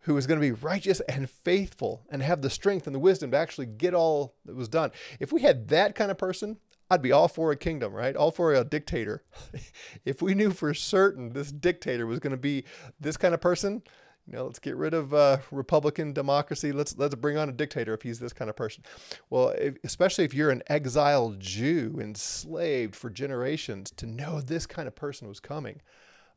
who 0.00 0.16
is 0.16 0.26
going 0.26 0.40
to 0.40 0.46
be 0.46 0.52
righteous 0.52 1.00
and 1.00 1.28
faithful 1.28 2.04
and 2.10 2.22
have 2.22 2.42
the 2.42 2.50
strength 2.50 2.86
and 2.86 2.94
the 2.94 3.00
wisdom 3.00 3.30
to 3.32 3.36
actually 3.36 3.66
get 3.66 3.94
all 3.94 4.34
that 4.44 4.54
was 4.54 4.68
done. 4.68 4.92
If 5.18 5.32
we 5.32 5.42
had 5.42 5.68
that 5.68 5.94
kind 5.94 6.10
of 6.10 6.18
person, 6.18 6.58
I'd 6.88 7.02
be 7.02 7.10
all 7.10 7.26
for 7.26 7.50
a 7.50 7.56
kingdom, 7.56 7.92
right? 7.92 8.14
All 8.14 8.30
for 8.30 8.54
a 8.54 8.62
dictator. 8.62 9.24
if 10.04 10.22
we 10.22 10.34
knew 10.34 10.52
for 10.52 10.72
certain 10.74 11.30
this 11.30 11.50
dictator 11.50 12.06
was 12.06 12.20
going 12.20 12.30
to 12.30 12.36
be 12.36 12.64
this 13.00 13.16
kind 13.16 13.34
of 13.34 13.40
person, 13.40 13.82
you 14.26 14.36
know, 14.36 14.44
let's 14.44 14.58
get 14.58 14.76
rid 14.76 14.92
of 14.92 15.14
uh, 15.14 15.38
Republican 15.50 16.12
democracy. 16.12 16.72
Let's 16.72 16.98
let's 16.98 17.14
bring 17.14 17.36
on 17.36 17.48
a 17.48 17.52
dictator 17.52 17.94
if 17.94 18.02
he's 18.02 18.18
this 18.18 18.32
kind 18.32 18.50
of 18.50 18.56
person. 18.56 18.82
Well, 19.30 19.50
if, 19.50 19.76
especially 19.84 20.24
if 20.24 20.34
you're 20.34 20.50
an 20.50 20.62
exiled 20.66 21.38
Jew 21.38 21.98
enslaved 22.00 22.96
for 22.96 23.08
generations, 23.08 23.92
to 23.92 24.06
know 24.06 24.40
this 24.40 24.66
kind 24.66 24.88
of 24.88 24.96
person 24.96 25.28
was 25.28 25.38
coming, 25.38 25.80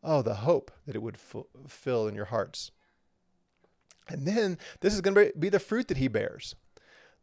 oh, 0.04 0.22
the 0.22 0.36
hope 0.36 0.72
that 0.86 0.96
it 0.96 1.02
would 1.02 1.18
fill 1.68 2.08
in 2.08 2.16
your 2.16 2.26
hearts. 2.26 2.72
And 4.08 4.28
then 4.28 4.58
this 4.82 4.94
is 4.94 5.02
going 5.02 5.16
to 5.16 5.32
be 5.38 5.50
the 5.50 5.60
fruit 5.60 5.88
that 5.88 5.98
he 5.98 6.08
bears. 6.08 6.56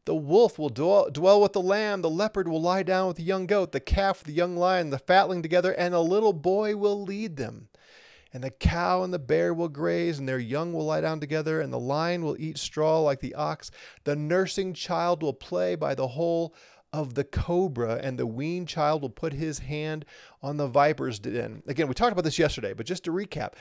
The 0.04 0.14
wolf 0.14 0.56
will 0.56 0.68
dwell, 0.68 1.11
dwell, 1.11 1.40
with 1.40 1.52
the 1.52 1.61
lamb, 1.61 2.00
the 2.00 2.11
leopard 2.11 2.46
will 2.46 2.62
lie 2.62 2.85
down 2.85 3.08
with 3.08 3.16
the 3.16 3.25
young 3.25 3.46
goat, 3.46 3.73
the 3.73 3.80
calf 3.80 4.23
the 4.23 4.32
young 4.32 4.56
lion, 4.56 4.90
the 4.90 5.00
fatling 5.00 5.42
together, 5.42 5.73
and 5.73 5.94
a 5.94 6.00
little 6.00 6.32
boy 6.32 6.76
will 6.76 7.02
lead 7.02 7.37
them. 7.37 7.68
And 8.33 8.42
the 8.45 8.50
cow 8.50 9.02
and 9.02 9.14
the 9.14 9.18
bear 9.18 9.54
will 9.54 9.68
graze, 9.68 10.18
and 10.18 10.28
their 10.28 10.38
young 10.38 10.73
will 10.73 10.85
lie 10.85 11.00
down 11.00 11.21
together, 11.21 11.61
and 11.61 11.73
the 11.73 11.78
lion 11.78 12.25
will 12.25 12.37
eat 12.38 12.59
straw 12.59 13.00
like 13.00 13.21
the 13.21 13.35
ox. 13.35 13.71
The 14.04 14.16
nursing 14.16 14.75
child 14.75 15.23
will 15.23 15.33
play 15.33 15.75
by 15.75 15.95
the 15.95 16.09
hole 16.09 16.54
of 16.92 17.14
the 17.14 17.25
cobra, 17.25 17.95
and 18.02 18.18
the 18.18 18.26
weaned 18.26 18.68
child 18.68 19.02
will 19.02 19.11
put 19.11 19.33
his 19.33 19.61
hand 19.61 20.04
on 20.42 20.56
the 20.56 20.66
viper's 20.66 21.18
den. 21.18 21.62
Again, 21.66 21.88
we 21.88 21.95
talked 21.95 22.12
about 22.12 22.25
this 22.25 22.38
yesterday, 22.38 22.73
but 22.75 22.87
just 22.87 23.04
to 23.04 23.11
recap, 23.11 23.54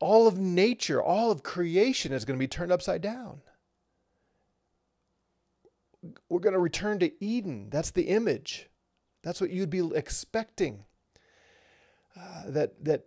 all 0.00 0.26
of 0.26 0.38
nature, 0.38 1.02
all 1.02 1.30
of 1.30 1.42
creation 1.42 2.12
is 2.12 2.24
going 2.24 2.38
to 2.38 2.42
be 2.42 2.48
turned 2.48 2.72
upside 2.72 3.02
down. 3.02 3.40
We're 6.28 6.40
going 6.40 6.54
to 6.54 6.58
return 6.60 6.98
to 6.98 7.24
Eden. 7.24 7.68
That's 7.70 7.90
the 7.90 8.04
image. 8.08 8.68
That's 9.22 9.40
what 9.40 9.50
you'd 9.50 9.70
be 9.70 9.90
expecting. 9.94 10.84
uh, 12.18 12.42
that 12.46 12.84
that 12.84 13.06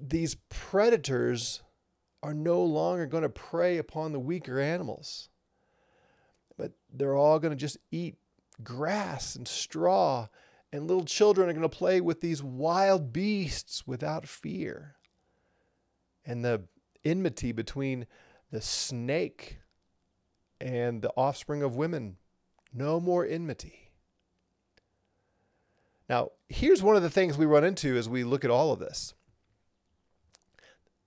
these 0.00 0.36
predators 0.48 1.62
are 2.22 2.34
no 2.34 2.62
longer 2.62 3.06
going 3.06 3.22
to 3.22 3.28
prey 3.28 3.78
upon 3.78 4.12
the 4.12 4.20
weaker 4.20 4.58
animals, 4.58 5.28
but 6.56 6.72
they're 6.92 7.16
all 7.16 7.38
going 7.38 7.52
to 7.52 7.56
just 7.56 7.78
eat 7.90 8.16
grass 8.62 9.36
and 9.36 9.46
straw, 9.46 10.28
and 10.72 10.86
little 10.86 11.04
children 11.04 11.48
are 11.48 11.52
going 11.52 11.62
to 11.62 11.68
play 11.68 12.00
with 12.00 12.20
these 12.20 12.42
wild 12.42 13.12
beasts 13.12 13.86
without 13.86 14.26
fear. 14.26 14.96
And 16.24 16.44
the 16.44 16.64
enmity 17.04 17.52
between 17.52 18.06
the 18.50 18.62
snake 18.62 19.58
and 20.60 21.02
the 21.02 21.10
offspring 21.10 21.62
of 21.62 21.76
women, 21.76 22.16
no 22.72 22.98
more 22.98 23.26
enmity. 23.26 23.90
Now, 26.08 26.30
here's 26.48 26.82
one 26.82 26.96
of 26.96 27.02
the 27.02 27.10
things 27.10 27.36
we 27.36 27.46
run 27.46 27.64
into 27.64 27.96
as 27.96 28.08
we 28.08 28.24
look 28.24 28.44
at 28.44 28.50
all 28.50 28.72
of 28.72 28.78
this. 28.78 29.14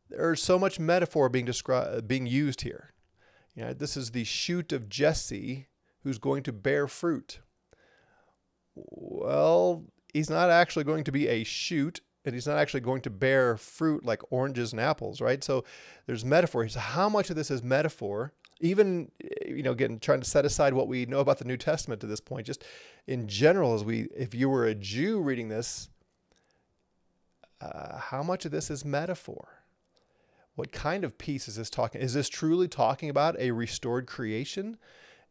There's 0.10 0.42
so 0.42 0.58
much 0.58 0.80
metaphor 0.80 1.30
being 1.30 1.46
described, 1.46 2.08
being 2.08 2.26
used 2.26 2.62
here. 2.62 2.94
You 3.56 3.66
know, 3.66 3.74
this 3.74 3.98
is 3.98 4.12
the 4.12 4.24
shoot 4.24 4.72
of 4.72 4.90
Jesse 4.90 5.68
who's 6.04 6.20
going 6.20 6.44
to 6.44 6.54
bear 6.54 6.88
fruit. 6.88 7.40
Well, 8.76 9.86
he's 10.14 10.30
not 10.30 10.50
actually 10.50 10.86
going 10.86 11.04
to 11.06 11.12
be 11.12 11.28
a 11.28 11.44
shoot, 11.44 12.02
and 12.24 12.34
he's 12.34 12.48
not 12.48 12.58
actually 12.58 12.82
going 12.82 13.02
to 13.02 13.10
bear 13.10 13.58
fruit 13.58 14.06
like 14.06 14.22
oranges 14.32 14.72
and 14.72 14.80
apples, 14.80 15.20
right? 15.20 15.44
So 15.44 15.64
there's 16.06 16.24
metaphor. 16.24 16.68
So 16.70 16.80
how 16.80 17.10
much 17.10 17.30
of 17.30 17.36
this 17.36 17.52
is 17.52 17.64
metaphor? 17.64 18.34
Even 18.60 19.12
you 19.46 19.64
know, 19.64 19.72
again, 19.72 20.00
trying 20.00 20.22
to 20.22 20.30
set 20.30 20.46
aside 20.46 20.74
what 20.74 20.88
we 20.88 21.06
know 21.06 21.20
about 21.20 21.40
the 21.40 21.46
New 21.46 21.58
Testament 21.58 22.02
to 22.02 22.08
this 22.08 22.20
point, 22.20 22.46
just 22.46 22.64
in 23.08 23.28
general, 23.28 23.74
as 23.74 23.84
we, 23.84 24.08
if 24.16 24.36
you 24.36 24.50
were 24.50 24.66
a 24.66 24.76
Jew 24.76 25.20
reading 25.20 25.50
this, 25.50 25.90
uh, 27.62 27.98
how 27.98 28.22
much 28.24 28.46
of 28.46 28.52
this 28.52 28.70
is 28.70 28.86
metaphor? 28.86 29.57
What 30.58 30.72
kind 30.72 31.04
of 31.04 31.20
peace 31.20 31.48
is 31.48 31.58
this 31.58 31.70
talking? 31.70 32.02
Is 32.02 32.16
this 32.16 32.30
truly 32.30 32.68
talking 32.68 33.12
about 33.12 33.40
a 33.40 33.52
restored 33.52 34.08
creation 34.08 34.78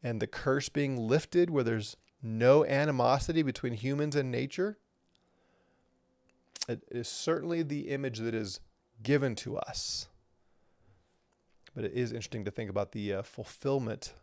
and 0.00 0.22
the 0.22 0.28
curse 0.28 0.68
being 0.68 0.96
lifted 0.96 1.50
where 1.50 1.64
there's 1.64 1.96
no 2.22 2.64
animosity 2.64 3.42
between 3.42 3.72
humans 3.72 4.14
and 4.14 4.30
nature? 4.30 4.78
It 6.68 6.84
is 6.92 7.08
certainly 7.08 7.64
the 7.64 7.88
image 7.88 8.20
that 8.20 8.36
is 8.36 8.60
given 9.02 9.34
to 9.36 9.56
us. 9.56 10.06
But 11.74 11.86
it 11.86 11.92
is 11.94 12.12
interesting 12.12 12.44
to 12.44 12.52
think 12.52 12.70
about 12.70 12.92
the 12.92 13.14
uh, 13.14 13.22
fulfillment 13.22 14.14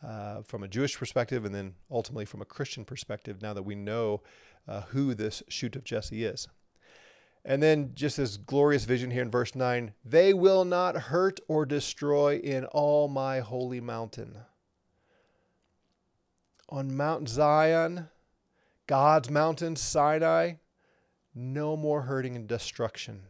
uh, 0.00 0.42
from 0.42 0.62
a 0.62 0.68
Jewish 0.68 0.96
perspective 0.96 1.44
and 1.44 1.52
then 1.52 1.74
ultimately 1.90 2.24
from 2.24 2.40
a 2.40 2.44
Christian 2.44 2.84
perspective 2.84 3.42
now 3.42 3.52
that 3.52 3.64
we 3.64 3.74
know 3.74 4.22
uh, 4.68 4.82
who 4.82 5.12
this 5.12 5.42
shoot 5.48 5.74
of 5.74 5.82
Jesse 5.82 6.24
is. 6.24 6.46
And 7.48 7.62
then 7.62 7.92
just 7.94 8.16
this 8.16 8.36
glorious 8.36 8.84
vision 8.84 9.12
here 9.12 9.22
in 9.22 9.30
verse 9.30 9.54
9 9.54 9.94
they 10.04 10.34
will 10.34 10.64
not 10.64 10.96
hurt 10.96 11.38
or 11.46 11.64
destroy 11.64 12.38
in 12.38 12.64
all 12.66 13.06
my 13.06 13.38
holy 13.38 13.80
mountain. 13.80 14.38
On 16.68 16.96
Mount 16.96 17.28
Zion, 17.28 18.08
God's 18.88 19.30
mountain, 19.30 19.76
Sinai, 19.76 20.54
no 21.36 21.76
more 21.76 22.02
hurting 22.02 22.34
and 22.34 22.48
destruction. 22.48 23.22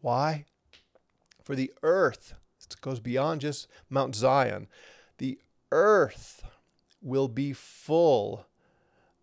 Why? 0.00 0.46
For 1.44 1.54
the 1.54 1.74
earth, 1.82 2.32
it 2.64 2.80
goes 2.80 3.00
beyond 3.00 3.42
just 3.42 3.68
Mount 3.90 4.14
Zion, 4.14 4.66
the 5.18 5.38
earth 5.70 6.42
will 7.02 7.28
be 7.28 7.52
full 7.52 8.46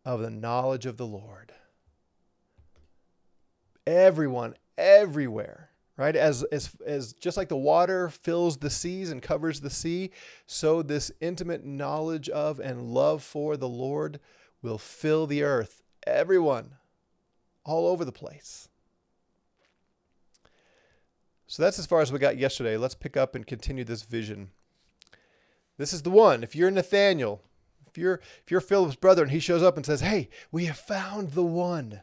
of 0.05 0.21
the 0.21 0.29
knowledge 0.29 0.85
of 0.85 0.97
the 0.97 1.07
Lord 1.07 1.51
everyone, 3.87 4.53
everywhere, 4.77 5.69
right? 5.95 6.15
As, 6.15 6.43
as, 6.51 6.69
as 6.85 7.13
just 7.13 7.37
like 7.37 7.47
the 7.47 7.57
water 7.57 8.09
fills 8.09 8.57
the 8.57 8.69
seas 8.69 9.09
and 9.09 9.21
covers 9.21 9.61
the 9.61 9.69
sea, 9.69 10.11
so 10.45 10.83
this 10.83 11.11
intimate 11.21 11.65
knowledge 11.65 12.29
of 12.29 12.59
and 12.59 12.93
love 12.93 13.23
for 13.23 13.55
the 13.55 13.69
Lord 13.69 14.19
will 14.61 14.77
fill 14.77 15.25
the 15.25 15.41
earth. 15.41 15.81
Everyone, 16.05 16.75
all 17.63 17.87
over 17.87 18.03
the 18.03 18.11
place. 18.11 18.67
So 21.47 21.63
that's 21.63 21.79
as 21.79 21.85
far 21.85 22.01
as 22.01 22.11
we 22.11 22.19
got 22.19 22.37
yesterday. 22.37 22.75
Let's 22.75 22.93
pick 22.93 23.15
up 23.15 23.33
and 23.33 23.47
continue 23.47 23.85
this 23.85 24.03
vision. 24.03 24.49
This 25.77 25.93
is 25.93 26.01
the 26.01 26.09
one. 26.09 26.43
If 26.43 26.55
you're 26.55 26.71
Nathaniel, 26.71 27.41
if 27.87 27.97
you're 27.97 28.19
if 28.43 28.51
you're 28.51 28.59
Philip's 28.59 28.97
brother 28.97 29.23
and 29.23 29.31
he 29.31 29.39
shows 29.39 29.63
up 29.63 29.77
and 29.77 29.85
says, 29.85 30.01
"Hey, 30.01 30.27
we 30.51 30.65
have 30.65 30.77
found 30.77 31.31
the 31.31 31.45
one." 31.45 32.01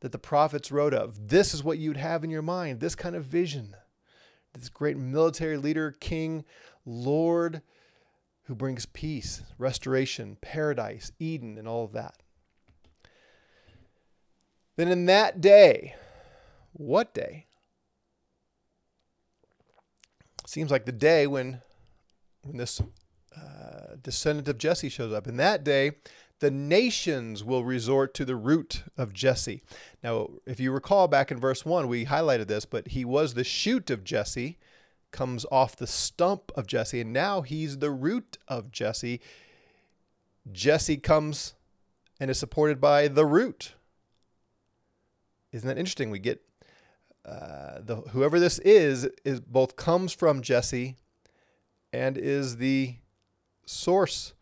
That 0.00 0.12
the 0.12 0.18
prophets 0.18 0.70
wrote 0.70 0.94
of. 0.94 1.28
This 1.28 1.54
is 1.54 1.64
what 1.64 1.78
you'd 1.78 1.96
have 1.96 2.24
in 2.24 2.30
your 2.30 2.42
mind, 2.42 2.80
this 2.80 2.94
kind 2.94 3.16
of 3.16 3.24
vision. 3.24 3.76
This 4.54 4.68
great 4.68 4.96
military 4.96 5.56
leader, 5.56 5.92
king, 5.92 6.44
Lord, 6.84 7.62
who 8.44 8.54
brings 8.54 8.86
peace, 8.86 9.42
restoration, 9.58 10.36
paradise, 10.40 11.12
Eden, 11.18 11.58
and 11.58 11.68
all 11.68 11.84
of 11.84 11.92
that. 11.92 12.16
Then 14.76 14.88
in 14.88 15.06
that 15.06 15.40
day, 15.40 15.94
what 16.72 17.12
day? 17.12 17.46
Seems 20.46 20.70
like 20.70 20.86
the 20.86 20.92
day 20.92 21.26
when, 21.26 21.60
when 22.42 22.56
this 22.56 22.80
uh, 23.36 23.96
descendant 24.00 24.48
of 24.48 24.56
Jesse 24.56 24.88
shows 24.88 25.12
up. 25.12 25.26
In 25.26 25.36
that 25.36 25.62
day, 25.62 25.92
the 26.40 26.50
nations 26.50 27.42
will 27.42 27.64
resort 27.64 28.14
to 28.14 28.24
the 28.24 28.36
root 28.36 28.84
of 28.96 29.12
Jesse. 29.12 29.62
Now, 30.02 30.30
if 30.46 30.60
you 30.60 30.70
recall 30.70 31.08
back 31.08 31.30
in 31.30 31.40
verse 31.40 31.64
1, 31.64 31.88
we 31.88 32.06
highlighted 32.06 32.46
this, 32.46 32.64
but 32.64 32.88
he 32.88 33.04
was 33.04 33.34
the 33.34 33.44
shoot 33.44 33.90
of 33.90 34.04
Jesse, 34.04 34.58
comes 35.10 35.44
off 35.50 35.74
the 35.74 35.86
stump 35.86 36.52
of 36.54 36.66
Jesse, 36.66 37.00
and 37.00 37.12
now 37.12 37.42
he's 37.42 37.78
the 37.78 37.90
root 37.90 38.38
of 38.46 38.70
Jesse. 38.70 39.20
Jesse 40.52 40.96
comes 40.96 41.54
and 42.20 42.30
is 42.30 42.38
supported 42.38 42.80
by 42.80 43.08
the 43.08 43.26
root. 43.26 43.74
Isn't 45.50 45.66
that 45.66 45.78
interesting? 45.78 46.10
We 46.10 46.18
get 46.18 46.42
uh, 47.24 47.80
the 47.80 47.96
whoever 48.12 48.38
this 48.38 48.58
is 48.60 49.08
is 49.24 49.40
both 49.40 49.76
comes 49.76 50.12
from 50.12 50.40
Jesse 50.40 50.96
and 51.92 52.16
is 52.16 52.58
the 52.58 52.96
source 53.66 54.34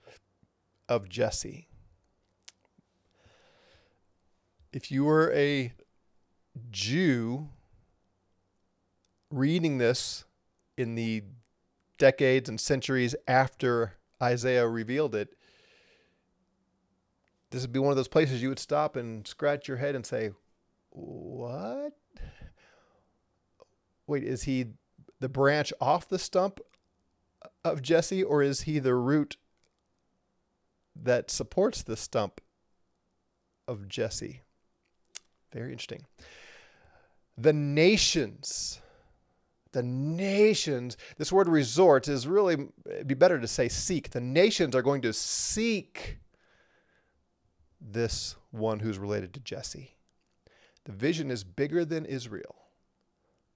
of 0.89 1.09
Jesse 1.09 1.69
if 4.77 4.91
you 4.91 5.07
were 5.07 5.33
a 5.33 5.73
Jew 6.71 7.49
reading 9.31 9.79
this 9.79 10.27
in 10.77 10.97
the 10.97 11.23
decades 11.97 12.51
and 12.51 12.61
centuries 12.61 13.15
after 13.27 13.95
Isaiah 14.23 14.69
revealed 14.69 15.15
it, 15.15 15.31
this 17.51 17.63
would 17.63 17.73
be 17.73 17.79
one 17.79 17.89
of 17.91 17.97
those 17.97 18.07
places 18.07 18.43
you 18.43 18.51
would 18.51 18.59
stop 18.59 18.97
and 18.97 19.27
scratch 19.27 19.67
your 19.67 19.79
head 19.79 19.95
and 19.95 20.05
say, 20.05 20.33
What? 20.91 21.95
Wait, 24.07 24.25
is 24.25 24.43
he 24.43 24.67
the 25.21 25.31
branch 25.31 25.73
off 25.81 26.07
the 26.07 26.19
stump 26.19 26.61
of 27.65 27.81
Jesse, 27.81 28.23
or 28.23 28.43
is 28.43 28.63
he 28.63 28.79
the 28.79 28.95
root 28.95 29.39
that 30.95 31.31
supports 31.31 31.83
the 31.83 31.97
stump 31.97 32.43
of 33.67 33.89
Jesse? 33.89 34.43
Very 35.53 35.73
interesting. 35.73 36.05
The 37.39 37.53
nations, 37.53 38.81
the 39.73 39.83
nations, 39.83 40.97
this 41.19 41.31
word 41.31 41.49
resort 41.49 42.09
is 42.09 42.27
really, 42.27 42.69
be 43.07 43.15
better 43.15 43.39
to 43.39 43.47
say 43.47 43.69
seek. 43.69 44.11
The 44.11 44.21
nations 44.21 44.75
are 44.75 44.83
going 44.83 45.03
to 45.03 45.13
seek 45.13 46.19
this 47.81 48.37
one 48.51 48.81
who's 48.81 48.99
related 48.99 49.35
to 49.35 49.41
Jesse. 49.41 49.97
The 50.85 50.93
vision 50.93 51.31
is 51.31 51.45
bigger 51.45 51.85
than 51.85 52.05
Israel, 52.05 52.55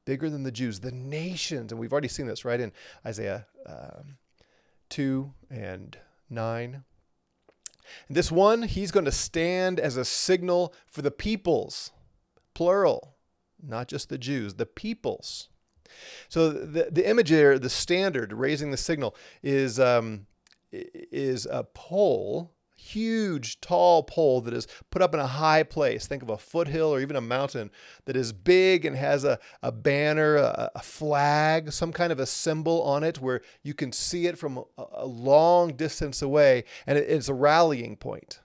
bigger 0.05 0.29
than 0.29 0.43
the 0.43 0.53
Jews, 0.53 0.81
the 0.81 0.93
nations. 0.93 1.73
And 1.73 1.81
we've 1.81 1.93
already 1.93 2.09
seen 2.09 2.27
this, 2.27 2.45
right, 2.45 2.61
in 2.61 2.73
Isaiah 3.07 3.47
um, 3.67 4.19
2 4.91 5.33
and 5.51 5.97
9. 6.29 6.85
This 8.09 8.31
one, 8.31 8.63
he's 8.65 8.91
going 8.91 9.05
to 9.05 9.13
stand 9.13 9.81
as 9.81 9.97
a 9.97 10.05
signal 10.05 10.75
for 10.87 11.03
the 11.03 11.11
peoples, 11.11 11.91
plural, 12.55 13.17
not 13.63 13.89
just 13.89 14.09
the 14.09 14.19
Jews, 14.19 14.55
the 14.55 14.67
peoples. 14.67 15.49
So 16.29 16.51
the, 16.51 16.89
the 16.91 17.09
image 17.09 17.31
there, 17.31 17.59
the 17.59 17.71
standard, 17.71 18.33
raising 18.33 18.71
the 18.71 18.77
signal, 18.77 19.15
is, 19.43 19.81
um, 19.81 20.27
is 20.73 21.47
a 21.47 21.65
pole 21.65 22.53
huge, 22.81 23.61
tall 23.61 24.03
pole 24.03 24.41
that 24.41 24.55
is 24.55 24.67
put 24.91 25.03
up 25.03 25.15
in 25.15 25.21
a 25.21 25.27
high 25.27 25.63
place. 25.63 26.07
Think 26.07 26.23
of 26.23 26.31
a 26.31 26.39
foothill 26.39 26.93
or 26.95 27.01
even 27.01 27.17
a 27.17 27.21
mountain 27.21 27.71
that 28.07 28.17
is 28.17 28.33
big 28.33 28.85
and 28.85 28.97
has 28.97 29.25
a, 29.25 29.39
a 29.63 29.71
banner, 29.71 30.37
a, 30.37 30.71
a 30.75 30.83
flag, 30.83 31.73
some 31.73 31.93
kind 31.93 32.13
of 32.13 32.19
a 32.19 32.27
symbol 32.27 32.83
on 32.83 33.05
it 33.05 33.21
where 33.21 33.43
you 33.63 33.75
can 33.75 33.93
see 33.93 34.27
it 34.27 34.39
from 34.39 34.59
a, 34.79 34.85
a 34.95 35.07
long 35.07 35.75
distance 35.75 36.23
away. 36.23 36.65
And 36.87 36.99
it, 36.99 37.09
it's 37.09 37.29
a 37.29 37.35
rallying 37.35 37.97
point, 37.97 38.41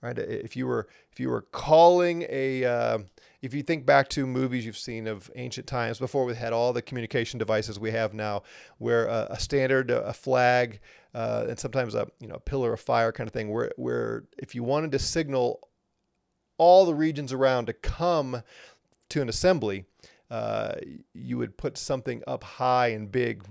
right? 0.00 0.18
If 0.18 0.56
you 0.56 0.66
were 0.66 0.88
if 1.10 1.20
you 1.20 1.28
were 1.28 1.42
calling 1.42 2.24
a 2.28 2.64
uh, 2.64 2.98
if 3.42 3.52
you 3.52 3.62
think 3.62 3.84
back 3.84 4.08
to 4.10 4.26
movies 4.26 4.64
you've 4.64 4.78
seen 4.78 5.08
of 5.08 5.30
ancient 5.34 5.66
times 5.66 5.98
before 5.98 6.24
we 6.24 6.34
had 6.34 6.52
all 6.52 6.72
the 6.72 6.80
communication 6.80 7.38
devices 7.38 7.78
we 7.78 7.90
have 7.90 8.14
now, 8.14 8.42
where 8.78 9.06
a, 9.06 9.26
a 9.30 9.40
standard, 9.40 9.90
a 9.90 10.12
flag, 10.12 10.80
uh, 11.12 11.46
and 11.48 11.58
sometimes 11.58 11.94
a 11.94 12.06
you 12.20 12.28
know 12.28 12.36
a 12.36 12.40
pillar 12.40 12.72
of 12.72 12.80
fire 12.80 13.12
kind 13.12 13.26
of 13.26 13.34
thing, 13.34 13.50
where 13.50 13.72
where 13.76 14.24
if 14.38 14.54
you 14.54 14.62
wanted 14.62 14.92
to 14.92 14.98
signal 14.98 15.68
all 16.56 16.86
the 16.86 16.94
regions 16.94 17.32
around 17.32 17.66
to 17.66 17.72
come 17.72 18.42
to 19.08 19.20
an 19.20 19.28
assembly, 19.28 19.84
uh, 20.30 20.74
you 21.12 21.36
would 21.36 21.58
put 21.58 21.76
something 21.76 22.22
up 22.26 22.44
high 22.44 22.88
and 22.88 23.10
big 23.10 23.44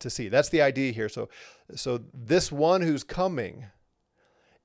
to 0.00 0.08
see. 0.08 0.28
That's 0.28 0.48
the 0.48 0.62
idea 0.62 0.92
here. 0.92 1.08
So, 1.08 1.28
so 1.74 2.00
this 2.12 2.50
one 2.50 2.82
who's 2.82 3.04
coming, 3.04 3.66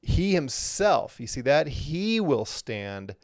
he 0.01 0.33
himself, 0.33 1.19
you 1.19 1.27
see 1.27 1.41
that 1.41 1.67
he 1.67 2.19
will 2.19 2.45
stand 2.45 3.15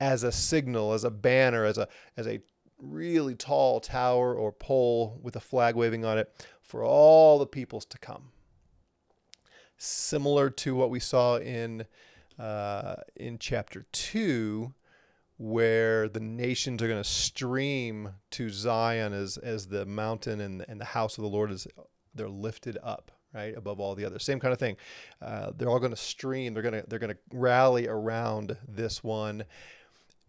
as 0.00 0.22
a 0.22 0.32
signal, 0.32 0.92
as 0.92 1.04
a 1.04 1.10
banner, 1.10 1.64
as 1.64 1.78
a 1.78 1.88
as 2.16 2.26
a 2.26 2.40
really 2.78 3.34
tall 3.34 3.80
tower 3.80 4.34
or 4.34 4.52
pole 4.52 5.18
with 5.22 5.34
a 5.34 5.40
flag 5.40 5.74
waving 5.74 6.04
on 6.04 6.18
it 6.18 6.46
for 6.60 6.84
all 6.84 7.38
the 7.38 7.46
peoples 7.46 7.84
to 7.86 7.98
come. 7.98 8.30
Similar 9.76 10.50
to 10.50 10.74
what 10.74 10.90
we 10.90 11.00
saw 11.00 11.38
in 11.38 11.86
uh, 12.38 12.96
in 13.16 13.38
chapter 13.38 13.86
two, 13.92 14.74
where 15.36 16.08
the 16.08 16.20
nations 16.20 16.82
are 16.82 16.88
going 16.88 17.02
to 17.02 17.08
stream 17.08 18.14
to 18.30 18.50
Zion 18.50 19.12
as 19.12 19.36
as 19.38 19.68
the 19.68 19.86
mountain 19.86 20.40
and 20.40 20.64
and 20.68 20.80
the 20.80 20.84
house 20.84 21.18
of 21.18 21.22
the 21.22 21.30
Lord 21.30 21.50
is 21.50 21.66
they're 22.14 22.28
lifted 22.28 22.78
up 22.82 23.12
right 23.34 23.56
above 23.56 23.78
all 23.78 23.94
the 23.94 24.04
others. 24.04 24.24
Same 24.24 24.40
kind 24.40 24.52
of 24.52 24.58
thing. 24.58 24.76
Uh, 25.20 25.52
they're 25.56 25.68
all 25.68 25.78
going 25.78 25.90
to 25.90 25.96
stream. 25.96 26.54
They're 26.54 26.62
going 26.62 26.82
to 26.82 26.84
they're 26.88 26.98
going 26.98 27.14
to 27.14 27.18
rally 27.32 27.86
around 27.86 28.56
this 28.66 29.04
one 29.04 29.44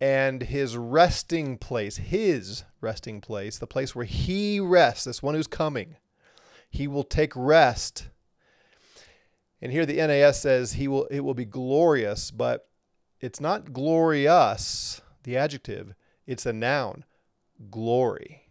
and 0.02 0.44
his 0.44 0.78
resting 0.78 1.58
place, 1.58 1.98
his 1.98 2.64
resting 2.82 3.22
place, 3.22 3.58
the 3.58 3.68
place 3.68 3.94
where 3.94 4.06
he 4.06 4.60
rests, 4.60 5.06
this 5.06 5.22
one 5.22 5.36
who's 5.36 5.48
coming, 5.48 5.98
he 6.70 6.88
will 6.88 7.04
take 7.04 7.34
rest. 7.36 8.10
And 9.62 9.72
here 9.72 9.86
the 9.86 9.96
NAS 9.98 10.42
says 10.42 10.74
he 10.74 10.88
will 10.88 11.06
it 11.06 11.22
will 11.22 11.34
be 11.34 11.46
glorious, 11.46 12.32
but 12.32 12.68
it's 13.20 13.42
not 13.42 13.74
glorious, 13.74 15.02
the 15.24 15.36
adjective, 15.36 15.94
it's 16.26 16.46
a 16.46 16.54
noun, 16.54 17.04
glory. 17.70 18.44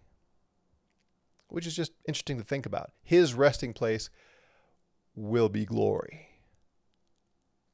Which 1.49 1.67
is 1.67 1.75
just 1.75 1.93
interesting 2.07 2.37
to 2.37 2.45
think 2.45 2.67
about. 2.67 2.91
His 3.03 3.33
resting 3.33 3.73
place 3.73 4.11
will 5.15 5.49
be 5.49 5.65
glory. 5.65 6.29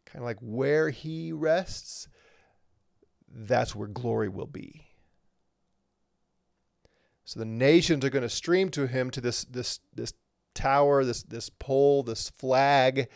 Kind 0.07 0.23
of 0.23 0.27
like 0.27 0.39
where 0.41 0.91
he 0.91 1.33
rests, 1.33 2.07
that's 3.35 3.75
where 3.75 3.89
glory 3.89 4.29
will 4.29 4.47
be. 4.47 4.87
So 7.25 7.41
the 7.41 7.47
nations 7.47 8.05
are 8.05 8.11
going 8.11 8.23
to 8.23 8.29
stream 8.29 8.69
to 8.71 8.87
him 8.87 9.11
to 9.11 9.21
this 9.21 9.45
this 9.45 9.81
this 9.95 10.13
tower, 10.55 11.05
this 11.05 11.23
this 11.23 11.51
pole, 11.51 12.03
this 12.03 12.31
flag. 12.31 13.09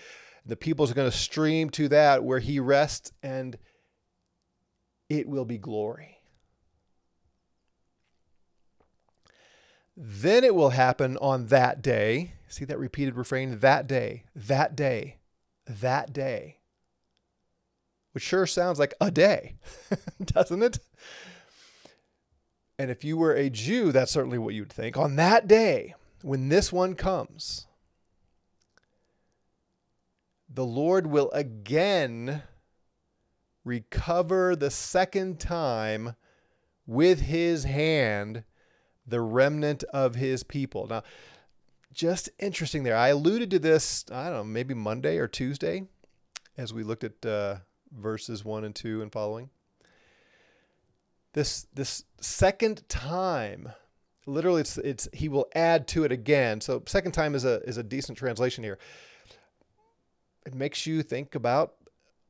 The 0.45 0.57
peoples 0.57 0.91
are 0.91 0.95
going 0.95 1.11
to 1.11 1.17
stream 1.17 1.69
to 1.71 1.89
that 1.89 2.25
where 2.25 2.39
he 2.39 2.59
rests, 2.59 3.13
and 3.23 3.59
it 5.09 5.29
will 5.29 5.45
be 5.45 5.59
glory. 5.59 6.19
Then 9.95 10.43
it 10.43 10.55
will 10.55 10.71
happen 10.71 11.19
on 11.19 11.49
that 11.49 11.83
day. 11.83 12.33
See 12.49 12.65
that 12.65 12.79
repeated 12.79 13.15
refrain? 13.15 13.59
That 13.59 13.87
day, 13.87 14.25
that 14.35 14.75
day, 14.75 15.19
that 15.67 16.15
day 16.15 16.58
which 18.13 18.25
sure 18.25 18.47
sounds 18.47 18.79
like 18.79 18.95
a 19.01 19.11
day, 19.11 19.57
doesn't 20.25 20.63
it? 20.63 20.79
And 22.79 22.91
if 22.91 23.05
you 23.05 23.17
were 23.17 23.35
a 23.35 23.51
Jew, 23.51 23.91
that's 23.93 24.13
certainly 24.13 24.39
what 24.39 24.55
you'd 24.55 24.73
think. 24.73 24.97
On 24.97 25.17
that 25.17 25.49
day, 25.49 25.95
when 26.23 26.49
this 26.49 26.73
one 26.73 26.95
comes, 26.95 27.67
the 30.49 30.65
Lord 30.65 31.07
will 31.07 31.31
again 31.33 32.43
recover 33.65 34.57
the 34.57 34.71
second 34.71 35.41
time 35.41 36.15
with 36.87 37.21
his 37.21 37.65
hand 37.65 38.45
the 39.07 39.21
remnant 39.21 39.85
of 39.85 40.15
his 40.15 40.43
people. 40.43 40.87
Now, 40.87 41.03
just 41.93 42.31
interesting 42.39 42.83
there. 42.83 42.97
I 42.97 43.09
alluded 43.09 43.51
to 43.51 43.59
this, 43.59 44.05
I 44.11 44.25
don't 44.25 44.35
know, 44.35 44.45
maybe 44.45 44.75
Monday 44.75 45.19
or 45.19 45.27
Tuesday 45.27 45.85
as 46.57 46.73
we 46.73 46.83
looked 46.83 47.05
at 47.05 47.27
uh, 47.27 47.57
verses 47.93 48.45
1 48.45 48.65
and 48.65 48.75
2 48.75 49.03
and 49.03 49.13
following. 49.13 49.51
This 51.35 51.67
this 51.75 52.05
second 52.21 52.89
time 52.89 53.73
literally 54.29 54.61
it's 54.61 54.77
it's 54.79 55.09
he 55.13 55.29
will 55.29 55.49
add 55.55 55.89
to 55.89 56.05
it 56.05 56.13
again. 56.13 56.61
So 56.61 56.83
second 56.87 57.13
time 57.13 57.35
is 57.35 57.45
a 57.45 57.61
is 57.63 57.77
a 57.77 57.83
decent 57.83 58.19
translation 58.19 58.63
here. 58.63 58.79
It 60.47 60.55
makes 60.55 60.87
you 60.87 61.03
think 61.03 61.35
about 61.35 61.75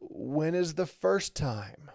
when 0.01 0.55
is 0.55 0.75
the 0.75 0.87
first 0.87 1.35
time? 1.35 1.91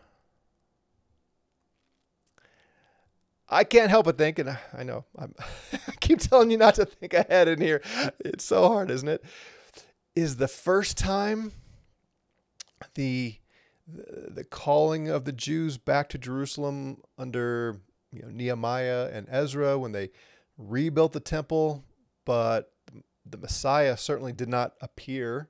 I 3.50 3.64
can't 3.64 3.90
help 3.90 4.06
but 4.06 4.18
think, 4.18 4.40
and 4.40 4.58
I 4.74 4.84
know 4.84 5.06
I'm, 5.18 5.34
I 5.74 5.92
keep 6.00 6.20
telling 6.20 6.50
you 6.50 6.58
not 6.58 6.76
to 6.76 6.86
think 6.86 7.14
ahead 7.14 7.48
in 7.48 7.62
here. 7.62 7.82
It's 8.20 8.44
so 8.44 8.68
hard, 8.68 8.90
isn't 8.90 9.08
it? 9.08 9.24
Is 10.16 10.38
the 10.38 10.48
first 10.48 10.98
time 10.98 11.52
the 12.96 13.36
the, 13.88 14.44
calling 14.44 15.10
of 15.10 15.26
the 15.26 15.32
Jews 15.32 15.78
back 15.78 16.10
to 16.10 16.18
Jerusalem 16.18 17.02
under 17.18 17.82
you 18.12 18.22
know, 18.22 18.30
Nehemiah 18.30 19.10
and 19.12 19.28
Ezra 19.30 19.78
when 19.78 19.92
they 19.92 20.12
rebuilt 20.58 21.14
the 21.14 21.20
temple, 21.20 21.84
but 22.26 22.72
the 23.26 23.38
Messiah 23.38 23.98
certainly 23.98 24.34
did 24.34 24.50
not 24.50 24.74
appear 24.82 25.50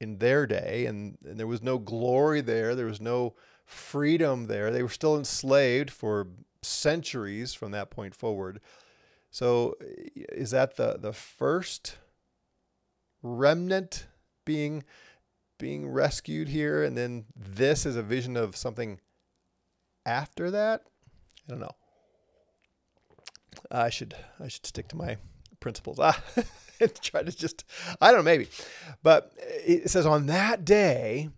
in 0.00 0.18
their 0.18 0.46
day, 0.46 0.86
and, 0.86 1.18
and 1.24 1.38
there 1.38 1.46
was 1.46 1.62
no 1.62 1.78
glory 1.78 2.40
there. 2.40 2.74
There 2.74 2.86
was 2.86 3.00
no 3.00 3.34
freedom 3.66 4.46
there. 4.46 4.70
They 4.70 4.82
were 4.82 4.88
still 4.88 5.16
enslaved 5.16 5.90
for 5.90 6.28
centuries 6.62 7.52
from 7.52 7.70
that 7.72 7.90
point 7.90 8.14
forward. 8.14 8.60
So, 9.30 9.76
is 10.14 10.50
that 10.50 10.76
the 10.76 10.96
the 10.98 11.12
first 11.12 11.98
remnant 13.22 14.06
being 14.44 14.82
being 15.60 15.88
rescued 15.88 16.48
here, 16.48 16.82
and 16.82 16.96
then 16.96 17.26
this 17.36 17.86
is 17.86 17.94
a 17.94 18.02
vision 18.02 18.36
of 18.36 18.56
something 18.56 18.98
after 20.04 20.50
that. 20.50 20.82
I 21.46 21.50
don't 21.50 21.60
know. 21.60 21.76
I 23.70 23.90
should 23.90 24.16
I 24.40 24.48
should 24.48 24.66
stick 24.66 24.88
to 24.88 24.96
my 24.96 25.18
principles. 25.60 25.98
Ah, 26.00 26.20
try 27.02 27.22
to 27.22 27.30
just 27.30 27.64
I 28.00 28.08
don't 28.08 28.20
know 28.20 28.24
maybe, 28.24 28.48
but 29.02 29.32
it 29.38 29.90
says 29.90 30.06
on 30.06 30.26
that 30.26 30.64
day, 30.64 31.28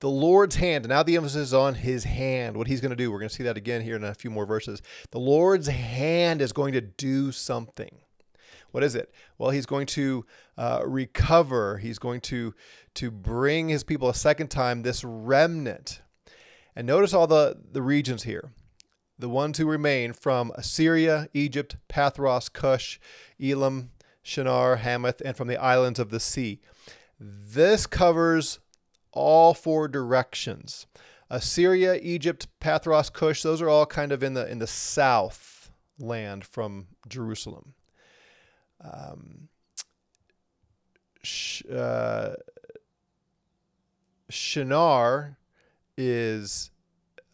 the 0.00 0.10
Lord's 0.10 0.56
hand. 0.56 0.84
And 0.84 0.90
now 0.90 1.04
the 1.04 1.16
emphasis 1.16 1.48
is 1.48 1.54
on 1.54 1.76
His 1.76 2.04
hand. 2.04 2.56
What 2.56 2.66
He's 2.66 2.80
going 2.80 2.90
to 2.90 2.96
do. 2.96 3.10
We're 3.10 3.20
going 3.20 3.28
to 3.28 3.34
see 3.34 3.44
that 3.44 3.56
again 3.56 3.82
here 3.82 3.96
in 3.96 4.04
a 4.04 4.14
few 4.14 4.30
more 4.30 4.44
verses. 4.44 4.82
The 5.12 5.20
Lord's 5.20 5.68
hand 5.68 6.42
is 6.42 6.52
going 6.52 6.72
to 6.72 6.80
do 6.80 7.32
something. 7.32 8.00
What 8.72 8.82
is 8.82 8.94
it? 8.94 9.14
Well, 9.38 9.50
he's 9.50 9.66
going 9.66 9.86
to 9.88 10.26
uh, 10.58 10.82
recover. 10.84 11.78
He's 11.78 11.98
going 11.98 12.20
to 12.22 12.54
to 12.94 13.10
bring 13.10 13.68
his 13.68 13.84
people 13.84 14.08
a 14.08 14.14
second 14.14 14.48
time. 14.48 14.82
This 14.82 15.04
remnant, 15.04 16.00
and 16.74 16.86
notice 16.86 17.14
all 17.14 17.26
the 17.26 17.56
the 17.70 17.82
regions 17.82 18.24
here. 18.24 18.52
The 19.18 19.28
ones 19.28 19.58
who 19.58 19.66
remain 19.66 20.14
from 20.14 20.50
Assyria, 20.56 21.28
Egypt, 21.32 21.76
Pathros, 21.88 22.52
Cush, 22.52 22.98
Elam, 23.40 23.90
Shinar, 24.22 24.76
Hamath, 24.76 25.22
and 25.24 25.36
from 25.36 25.48
the 25.48 25.58
islands 25.58 26.00
of 26.00 26.10
the 26.10 26.18
sea. 26.18 26.60
This 27.20 27.86
covers 27.86 28.58
all 29.12 29.54
four 29.54 29.86
directions. 29.86 30.86
Assyria, 31.30 31.94
Egypt, 31.96 32.48
Pathros, 32.58 33.12
Cush, 33.12 33.42
those 33.42 33.62
are 33.62 33.68
all 33.68 33.86
kind 33.86 34.12
of 34.12 34.22
in 34.22 34.32
the 34.32 34.50
in 34.50 34.58
the 34.58 34.66
south 34.66 35.70
land 35.98 36.44
from 36.44 36.88
Jerusalem 37.06 37.74
um, 38.84 39.48
sh- 41.22 41.62
uh, 41.66 42.34
Shinar 44.28 45.36
is 45.96 46.70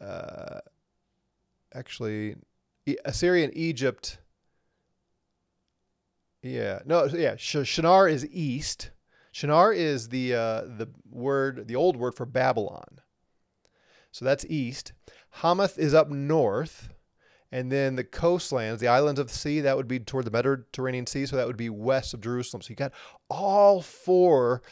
uh, 0.01 0.61
actually 1.75 2.37
Assyrian 3.05 3.51
Egypt. 3.55 4.19
Yeah, 6.43 6.81
no, 6.85 7.07
yeah. 7.07 7.37
Shinar 7.37 8.09
is 8.09 8.27
east. 8.27 8.91
Shinar 9.33 9.73
is 9.73 10.09
the 10.09 10.35
uh, 10.35 10.61
the 10.63 10.89
word, 11.11 11.69
the 11.69 11.77
old 11.77 11.97
word 11.97 12.15
for 12.15 12.27
Babylon. 12.27 13.01
So 14.11 14.25
that's 14.25 14.45
east. 14.47 14.93
Hamath 15.31 15.79
is 15.79 15.95
up 15.95 16.09
north. 16.09 16.91
And 17.51 17.73
then 17.73 17.97
the 17.97 18.05
coastlands, 18.05 18.81
the 18.81 18.89
islands 18.89 19.19
of 19.19 19.29
the 19.29 19.35
sea, 19.35 19.61
that 19.61 19.77
would 19.77 19.89
be 19.89 19.99
toward 19.99 20.27
the 20.27 20.31
Mediterranean 20.31 21.07
Sea. 21.07 21.25
So 21.27 21.37
that 21.37 21.47
would 21.47 21.57
be 21.57 21.71
west 21.71 22.13
of 22.13 22.21
Jerusalem. 22.21 22.61
So 22.61 22.71
you 22.71 22.77
got 22.77 22.93
all 23.31 23.81
four 23.81 24.63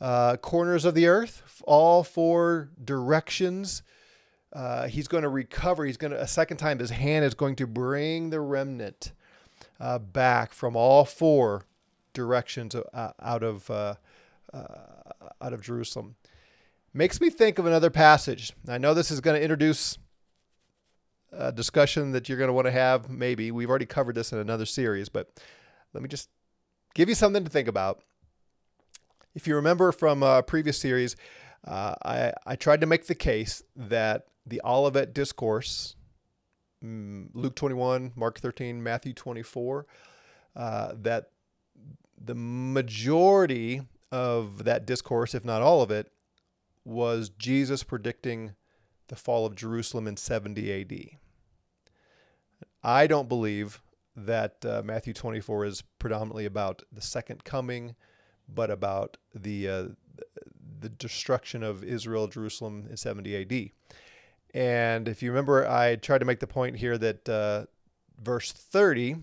uh, 0.00 0.36
corners 0.38 0.84
of 0.84 0.94
the 0.94 1.06
earth, 1.06 1.62
all 1.64 2.02
four 2.02 2.70
directions. 2.84 3.82
Uh, 4.52 4.88
he's 4.88 5.08
going 5.08 5.22
to 5.22 5.28
recover. 5.28 5.84
He's 5.84 5.96
going 5.96 6.10
to, 6.10 6.20
a 6.20 6.26
second 6.26 6.56
time, 6.56 6.78
his 6.78 6.90
hand 6.90 7.24
is 7.24 7.34
going 7.34 7.56
to 7.56 7.66
bring 7.66 8.30
the 8.30 8.40
remnant 8.40 9.12
uh, 9.80 9.98
back 9.98 10.52
from 10.52 10.76
all 10.76 11.04
four 11.04 11.66
directions 12.12 12.74
uh, 12.74 13.12
out 13.20 13.42
of, 13.42 13.70
uh, 13.70 13.94
uh, 14.52 14.66
out 15.40 15.52
of 15.52 15.60
Jerusalem. 15.60 16.16
Makes 16.92 17.20
me 17.20 17.30
think 17.30 17.58
of 17.58 17.66
another 17.66 17.90
passage. 17.90 18.52
I 18.68 18.78
know 18.78 18.94
this 18.94 19.10
is 19.10 19.20
going 19.20 19.36
to 19.36 19.42
introduce 19.42 19.98
a 21.36 21.52
discussion 21.52 22.12
that 22.12 22.28
you're 22.28 22.38
going 22.38 22.48
to 22.48 22.54
want 22.54 22.66
to 22.66 22.72
have, 22.72 23.10
maybe. 23.10 23.50
We've 23.50 23.70
already 23.70 23.86
covered 23.86 24.14
this 24.14 24.32
in 24.32 24.38
another 24.38 24.66
series, 24.66 25.08
but 25.08 25.30
let 25.92 26.02
me 26.02 26.08
just 26.08 26.28
give 26.94 27.08
you 27.08 27.14
something 27.14 27.44
to 27.44 27.50
think 27.50 27.68
about. 27.68 28.02
If 29.34 29.46
you 29.46 29.56
remember 29.56 29.92
from 29.92 30.22
a 30.22 30.42
previous 30.42 30.78
series, 30.78 31.16
uh, 31.66 31.94
I, 32.04 32.32
I 32.46 32.56
tried 32.56 32.80
to 32.82 32.86
make 32.86 33.06
the 33.06 33.14
case 33.14 33.62
that 33.74 34.26
the 34.46 34.60
Olivet 34.64 35.14
Discourse, 35.14 35.96
mm, 36.84 37.28
Luke 37.32 37.56
21, 37.56 38.12
Mark 38.14 38.38
13, 38.38 38.82
Matthew 38.82 39.12
24, 39.12 39.86
uh, 40.56 40.92
that 41.02 41.30
the 42.22 42.34
majority 42.34 43.82
of 44.12 44.64
that 44.64 44.86
discourse, 44.86 45.34
if 45.34 45.44
not 45.44 45.62
all 45.62 45.82
of 45.82 45.90
it, 45.90 46.12
was 46.84 47.30
Jesus 47.30 47.82
predicting 47.82 48.54
the 49.08 49.16
fall 49.16 49.46
of 49.46 49.56
Jerusalem 49.56 50.06
in 50.06 50.16
70 50.16 50.80
AD. 50.80 51.18
I 52.84 53.06
don't 53.06 53.28
believe 53.28 53.80
that 54.14 54.64
uh, 54.64 54.82
Matthew 54.84 55.14
24 55.14 55.64
is 55.64 55.82
predominantly 55.98 56.44
about 56.44 56.82
the 56.92 57.00
second 57.00 57.42
coming, 57.42 57.96
but 58.46 58.70
about 58.70 59.16
the 59.34 59.68
uh, 59.68 59.84
the 60.80 60.90
destruction 60.90 61.62
of 61.62 61.82
Israel, 61.82 62.28
Jerusalem 62.28 62.86
in 62.90 62.96
70 62.98 63.36
AD. 63.36 63.70
And 64.52 65.08
if 65.08 65.22
you 65.22 65.30
remember, 65.30 65.66
I 65.66 65.96
tried 65.96 66.18
to 66.18 66.26
make 66.26 66.40
the 66.40 66.46
point 66.46 66.76
here 66.76 66.98
that 66.98 67.28
uh, 67.28 67.64
verse 68.22 68.52
30 68.52 69.16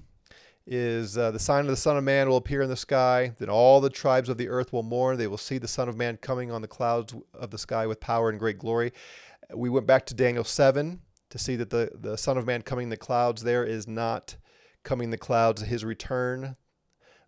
is 0.65 1.17
uh, 1.17 1.29
the 1.29 1.39
sign 1.39 1.61
of 1.61 1.67
the 1.67 1.77
Son 1.77 1.97
of 1.97 2.03
Man 2.03 2.27
will 2.27 2.37
appear 2.37 2.63
in 2.63 2.69
the 2.69 2.75
sky. 2.75 3.33
Then 3.37 3.49
all 3.49 3.79
the 3.79 3.91
tribes 3.91 4.27
of 4.27 4.37
the 4.37 4.49
earth 4.49 4.73
will 4.73 4.83
mourn. 4.83 5.17
They 5.17 5.27
will 5.27 5.37
see 5.37 5.59
the 5.59 5.67
Son 5.67 5.87
of 5.87 5.95
Man 5.95 6.17
coming 6.17 6.51
on 6.51 6.63
the 6.63 6.67
clouds 6.67 7.13
of 7.33 7.51
the 7.51 7.57
sky 7.59 7.85
with 7.85 7.99
power 7.99 8.29
and 8.29 8.39
great 8.39 8.57
glory. 8.57 8.91
We 9.53 9.69
went 9.69 9.85
back 9.85 10.07
to 10.07 10.15
Daniel 10.15 10.43
7 10.43 10.99
to 11.31 11.37
see 11.37 11.55
that 11.55 11.69
the, 11.69 11.89
the 11.93 12.17
Son 12.17 12.37
of 12.37 12.45
Man 12.45 12.61
coming 12.61 12.83
in 12.83 12.89
the 12.89 12.97
clouds 12.97 13.43
there 13.43 13.63
is 13.63 13.87
not 13.87 14.35
coming 14.83 15.05
in 15.05 15.11
the 15.11 15.17
clouds, 15.17 15.61
his 15.61 15.83
return, 15.83 16.55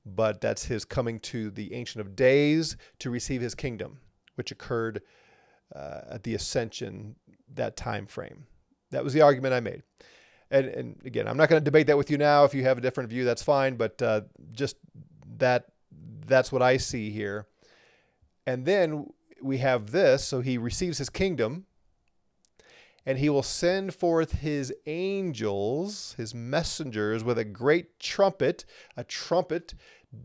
but 0.05 0.41
that's 0.41 0.65
his 0.65 0.85
coming 0.85 1.19
to 1.19 1.49
the 1.49 1.73
Ancient 1.73 2.01
of 2.01 2.15
Days 2.15 2.77
to 2.99 3.09
receive 3.09 3.41
his 3.41 3.55
kingdom, 3.55 3.99
which 4.35 4.51
occurred 4.51 5.01
uh, 5.75 6.01
at 6.11 6.23
the 6.23 6.35
ascension, 6.35 7.15
that 7.53 7.75
time 7.75 8.05
frame. 8.05 8.45
That 8.91 9.03
was 9.03 9.13
the 9.13 9.21
argument 9.21 9.53
I 9.53 9.59
made. 9.59 9.83
And, 10.51 10.67
and 10.67 11.01
again, 11.05 11.27
I'm 11.27 11.37
not 11.37 11.49
going 11.49 11.59
to 11.59 11.63
debate 11.63 11.87
that 11.87 11.97
with 11.97 12.11
you 12.11 12.17
now. 12.17 12.43
If 12.43 12.53
you 12.53 12.63
have 12.63 12.77
a 12.77 12.81
different 12.81 13.09
view, 13.09 13.25
that's 13.25 13.41
fine. 13.41 13.75
But 13.75 14.01
uh, 14.01 14.21
just 14.51 14.75
that 15.37 15.65
that's 16.27 16.51
what 16.51 16.61
I 16.61 16.77
see 16.77 17.09
here. 17.09 17.47
And 18.45 18.65
then 18.65 19.07
we 19.41 19.59
have 19.59 19.91
this. 19.91 20.23
So 20.23 20.41
he 20.41 20.57
receives 20.57 20.99
his 20.99 21.09
kingdom 21.09 21.65
and 23.05 23.17
he 23.17 23.29
will 23.29 23.43
send 23.43 23.93
forth 23.93 24.39
his 24.39 24.73
angels, 24.85 26.13
his 26.17 26.33
messengers, 26.33 27.23
with 27.23 27.37
a 27.37 27.45
great 27.45 27.99
trumpet. 27.99 28.65
A 28.95 29.03
trumpet 29.03 29.73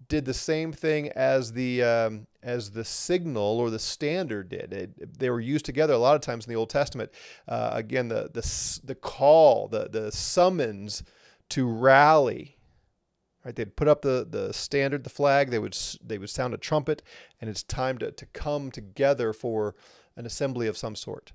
did 0.09 0.25
the 0.25 0.35
same 0.35 0.73
thing 0.73 1.09
as 1.11 1.53
the 1.53 1.83
um, 1.83 2.27
as 2.43 2.71
the 2.71 2.85
signal 2.85 3.59
or 3.59 3.71
the 3.71 3.79
standard 3.79 4.49
did. 4.49 4.73
It, 4.73 5.19
they 5.19 5.31
were 5.31 5.41
used 5.41 5.64
together 5.64 5.95
a 5.95 5.99
lot 5.99 6.14
of 6.14 6.21
times 6.21 6.47
in 6.47 6.51
the 6.51 6.59
Old 6.59 6.71
Testament. 6.71 7.11
Uh, 7.47 7.71
again, 7.73 8.09
the 8.09 8.31
the 8.33 8.81
the 8.85 8.95
call, 8.95 9.69
the 9.69 9.88
the 9.88 10.12
summons 10.12 11.03
to 11.51 11.67
rally. 11.67 12.57
Right, 13.45 13.55
they'd 13.55 13.77
put 13.77 13.88
up 13.88 14.03
the, 14.03 14.27
the 14.29 14.53
standard, 14.53 15.05
the 15.05 15.11
flag. 15.11 15.51
They 15.51 15.59
would 15.59 15.77
they 16.05 16.19
would 16.19 16.31
sound 16.31 16.55
a 16.55 16.59
trumpet, 16.59 17.03
and 17.41 17.49
it's 17.49 17.62
time 17.62 17.97
to, 17.99 18.11
to 18.11 18.27
come 18.27 18.71
together 18.71 19.33
for 19.33 19.75
an 20.17 20.27
assembly 20.27 20.67
of 20.67 20.77
some 20.77 20.97
sort. 20.97 21.33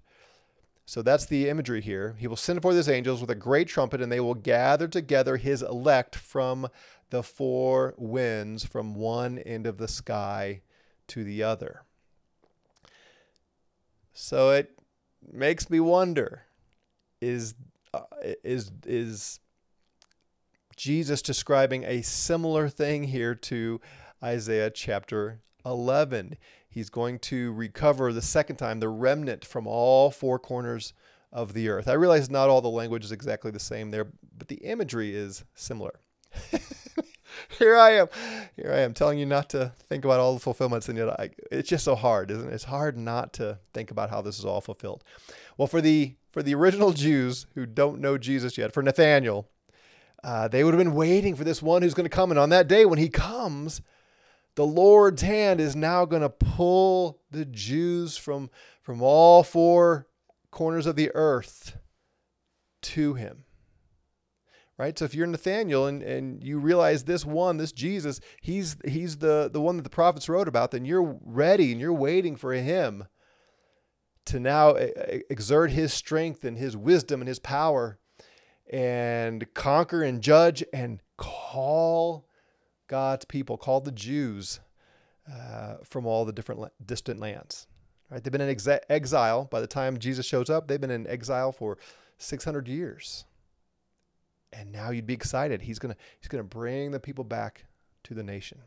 So 0.85 1.01
that's 1.01 1.25
the 1.25 1.47
imagery 1.47 1.81
here. 1.81 2.15
He 2.19 2.27
will 2.27 2.35
send 2.35 2.61
forth 2.61 2.75
his 2.75 2.89
angels 2.89 3.21
with 3.21 3.29
a 3.31 3.35
great 3.35 3.67
trumpet, 3.67 4.01
and 4.01 4.11
they 4.11 4.19
will 4.19 4.33
gather 4.33 4.87
together 4.87 5.37
his 5.37 5.61
elect 5.61 6.15
from 6.15 6.67
the 7.09 7.23
four 7.23 7.93
winds, 7.97 8.65
from 8.65 8.95
one 8.95 9.39
end 9.39 9.65
of 9.65 9.77
the 9.77 9.87
sky 9.87 10.61
to 11.07 11.23
the 11.23 11.43
other. 11.43 11.83
So 14.13 14.51
it 14.51 14.77
makes 15.31 15.69
me 15.69 15.79
wonder 15.79 16.43
is 17.21 17.55
uh, 17.93 18.01
is 18.43 18.71
is 18.85 19.39
Jesus 20.75 21.21
describing 21.21 21.83
a 21.83 22.01
similar 22.01 22.67
thing 22.67 23.05
here 23.05 23.35
to 23.35 23.79
Isaiah 24.23 24.69
chapter 24.69 25.41
11? 25.65 26.37
He's 26.73 26.89
going 26.89 27.19
to 27.19 27.53
recover 27.53 28.11
the 28.11 28.21
second 28.21 28.55
time 28.55 28.79
the 28.79 28.89
remnant 28.89 29.45
from 29.45 29.67
all 29.67 30.09
four 30.09 30.39
corners 30.39 30.93
of 31.31 31.53
the 31.53 31.69
earth. 31.69 31.87
I 31.87 31.93
realize 31.93 32.31
not 32.31 32.49
all 32.49 32.61
the 32.61 32.69
language 32.69 33.05
is 33.05 33.11
exactly 33.11 33.51
the 33.51 33.59
same 33.59 33.91
there, 33.91 34.07
but 34.35 34.47
the 34.47 34.55
imagery 34.55 35.15
is 35.15 35.43
similar. 35.53 35.99
here 37.59 37.75
I 37.75 37.91
am. 37.91 38.07
Here 38.55 38.71
I 38.73 38.79
am 38.79 38.95
telling 38.95 39.19
you 39.19 39.27
not 39.27 39.49
to 39.49 39.73
think 39.87 40.03
about 40.03 40.19
all 40.19 40.33
the 40.33 40.39
fulfillments, 40.39 40.89
and 40.89 40.97
yet 40.97 41.09
I, 41.19 41.29
it's 41.51 41.69
just 41.69 41.85
so 41.85 41.93
hard, 41.93 42.31
isn't 42.31 42.49
it? 42.49 42.53
It's 42.53 42.63
hard 42.63 42.97
not 42.97 43.33
to 43.33 43.59
think 43.73 43.91
about 43.91 44.09
how 44.09 44.21
this 44.21 44.39
is 44.39 44.45
all 44.45 44.61
fulfilled. 44.61 45.03
Well, 45.57 45.67
for 45.67 45.79
the 45.79 46.15
for 46.31 46.41
the 46.41 46.55
original 46.55 46.91
Jews 46.91 47.45
who 47.53 47.67
don't 47.67 48.01
know 48.01 48.17
Jesus 48.17 48.57
yet, 48.57 48.73
for 48.73 48.81
Nathaniel, 48.81 49.47
uh, 50.23 50.47
they 50.47 50.63
would 50.63 50.73
have 50.73 50.83
been 50.83 50.95
waiting 50.95 51.35
for 51.35 51.43
this 51.43 51.61
one 51.61 51.83
who's 51.83 51.93
going 51.93 52.09
to 52.09 52.15
come, 52.15 52.31
and 52.31 52.39
on 52.39 52.49
that 52.49 52.67
day 52.67 52.85
when 52.85 52.97
he 52.97 53.09
comes, 53.09 53.81
the 54.55 54.65
Lord's 54.65 55.21
hand 55.21 55.59
is 55.59 55.75
now 55.75 56.05
going 56.05 56.21
to 56.21 56.29
pull 56.29 57.19
the 57.31 57.45
Jews 57.45 58.17
from, 58.17 58.49
from 58.81 59.01
all 59.01 59.43
four 59.43 60.07
corners 60.51 60.85
of 60.85 60.95
the 60.95 61.11
earth 61.15 61.77
to 62.81 63.15
him. 63.15 63.45
Right? 64.77 64.97
So 64.97 65.05
if 65.05 65.13
you're 65.13 65.27
Nathaniel 65.27 65.85
and, 65.85 66.01
and 66.01 66.43
you 66.43 66.59
realize 66.59 67.03
this 67.03 67.25
one, 67.25 67.57
this 67.57 67.71
Jesus, 67.71 68.19
he's 68.41 68.75
he's 68.83 69.17
the, 69.17 69.49
the 69.51 69.61
one 69.61 69.77
that 69.77 69.83
the 69.83 69.89
prophets 69.89 70.27
wrote 70.27 70.47
about, 70.47 70.71
then 70.71 70.83
you're 70.83 71.19
ready 71.23 71.71
and 71.71 71.79
you're 71.79 71.93
waiting 71.93 72.35
for 72.35 72.53
him 72.53 73.05
to 74.25 74.39
now 74.39 74.75
exert 75.29 75.71
his 75.71 75.93
strength 75.93 76.43
and 76.43 76.57
his 76.57 76.75
wisdom 76.75 77.21
and 77.21 77.27
his 77.27 77.39
power 77.39 77.99
and 78.71 79.53
conquer 79.53 80.01
and 80.01 80.21
judge 80.21 80.63
and 80.73 81.01
call 81.17 82.27
God's 82.93 83.25
people, 83.25 83.57
called 83.57 83.85
the 83.85 83.91
Jews, 83.91 84.59
uh, 85.27 85.77
from 85.83 86.05
all 86.05 86.25
the 86.25 86.31
different 86.31 86.71
distant 86.85 87.19
lands. 87.19 87.65
Right? 88.11 88.23
They've 88.23 88.31
been 88.31 88.39
in 88.39 88.55
exa- 88.55 88.81
exile. 88.87 89.45
By 89.45 89.61
the 89.61 89.65
time 89.65 89.97
Jesus 89.97 90.27
shows 90.27 90.47
up, 90.47 90.67
they've 90.67 90.79
been 90.79 90.91
in 90.91 91.07
exile 91.07 91.51
for 91.51 91.79
600 92.19 92.67
years. 92.67 93.25
And 94.51 94.71
now 94.71 94.91
you'd 94.91 95.07
be 95.07 95.15
excited. 95.15 95.63
He's 95.63 95.79
gonna 95.79 95.95
he's 96.19 96.27
gonna 96.27 96.43
bring 96.43 96.91
the 96.91 96.99
people 96.99 97.23
back 97.23 97.65
to 98.03 98.13
the 98.13 98.21
nation. 98.21 98.59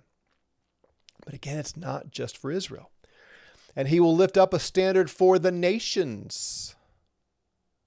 But 1.25 1.35
again, 1.35 1.61
it's 1.61 1.77
not 1.77 2.11
just 2.11 2.37
for 2.37 2.51
Israel. 2.51 2.91
And 3.77 3.87
he 3.87 4.01
will 4.01 4.17
lift 4.17 4.37
up 4.37 4.53
a 4.53 4.59
standard 4.59 5.09
for 5.09 5.39
the 5.39 5.53
nations. 5.53 6.75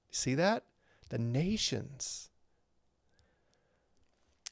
See 0.10 0.36
that? 0.36 0.63
The 1.10 1.19
nations 1.19 2.28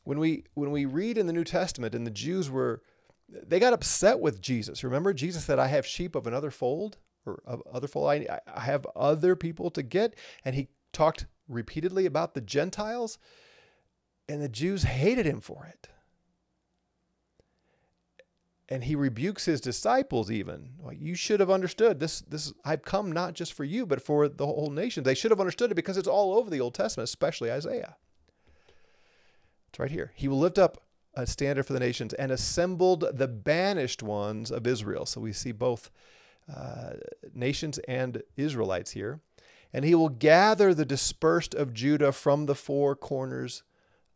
when 0.07 0.19
we 0.19 0.45
when 0.53 0.71
we 0.71 0.85
read 0.85 1.17
in 1.17 1.27
the 1.27 1.33
New 1.33 1.43
Testament 1.43 1.93
and 1.93 2.07
the 2.07 2.11
Jews 2.11 2.49
were 2.49 2.81
they 3.27 3.59
got 3.59 3.73
upset 3.73 4.21
with 4.21 4.39
Jesus. 4.39 4.81
Remember 4.81 5.13
Jesus 5.13 5.43
said 5.43 5.59
I 5.59 5.67
have 5.67 5.85
sheep 5.85 6.15
of 6.15 6.25
another 6.25 6.49
fold 6.49 6.97
or 7.25 7.41
of 7.45 7.61
other 7.69 7.89
fold 7.89 8.09
I, 8.09 8.39
I 8.47 8.61
have 8.61 8.87
other 8.95 9.35
people 9.35 9.69
to 9.71 9.83
get 9.83 10.15
and 10.45 10.55
he 10.55 10.69
talked 10.93 11.25
repeatedly 11.49 12.05
about 12.05 12.35
the 12.35 12.41
Gentiles 12.41 13.19
and 14.29 14.41
the 14.41 14.47
Jews 14.47 14.83
hated 14.83 15.25
him 15.25 15.41
for 15.41 15.65
it. 15.65 15.89
And 18.69 18.85
he 18.85 18.95
rebukes 18.95 19.43
his 19.43 19.59
disciples 19.59 20.31
even. 20.31 20.71
Like, 20.81 21.01
you 21.01 21.15
should 21.15 21.41
have 21.41 21.51
understood 21.51 21.99
this 21.99 22.21
this 22.21 22.53
I've 22.63 22.83
come 22.83 23.11
not 23.11 23.33
just 23.33 23.51
for 23.51 23.65
you 23.65 23.85
but 23.85 24.01
for 24.01 24.29
the 24.29 24.45
whole 24.45 24.69
nation. 24.69 25.03
They 25.03 25.15
should 25.15 25.31
have 25.31 25.41
understood 25.41 25.71
it 25.71 25.75
because 25.75 25.97
it's 25.97 26.07
all 26.07 26.37
over 26.37 26.49
the 26.49 26.61
Old 26.61 26.75
Testament, 26.75 27.09
especially 27.09 27.51
Isaiah. 27.51 27.97
It's 29.69 29.80
right 29.80 29.91
here. 29.91 30.12
He 30.15 30.27
will 30.27 30.39
lift 30.39 30.58
up 30.58 30.84
a 31.13 31.25
standard 31.25 31.65
for 31.65 31.73
the 31.73 31.80
nations 31.80 32.13
and 32.13 32.32
assembled 32.32 33.06
the 33.13 33.27
banished 33.27 34.03
ones 34.03 34.51
of 34.51 34.67
Israel. 34.67 35.06
So 35.06 35.19
we 35.19 35.34
see 35.34 35.51
both 35.51 35.89
uh, 36.53 36.93
nations 37.34 37.80
and 37.88 38.21
Israelites 38.36 38.91
here. 38.91 39.19
And 39.73 39.84
he 39.84 39.95
will 39.95 40.10
gather 40.10 40.73
the 40.73 40.86
dispersed 40.86 41.53
of 41.53 41.73
Judah 41.73 42.12
from 42.12 42.45
the 42.45 42.56
four 42.56 42.95
corners 42.95 43.63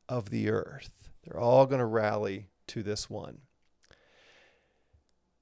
of 0.08 0.30
the 0.30 0.50
earth. 0.50 0.92
They're 1.24 1.40
all 1.40 1.66
going 1.66 1.80
to 1.80 1.86
rally 1.86 2.48
to 2.68 2.84
this 2.84 3.10
one. 3.10 3.40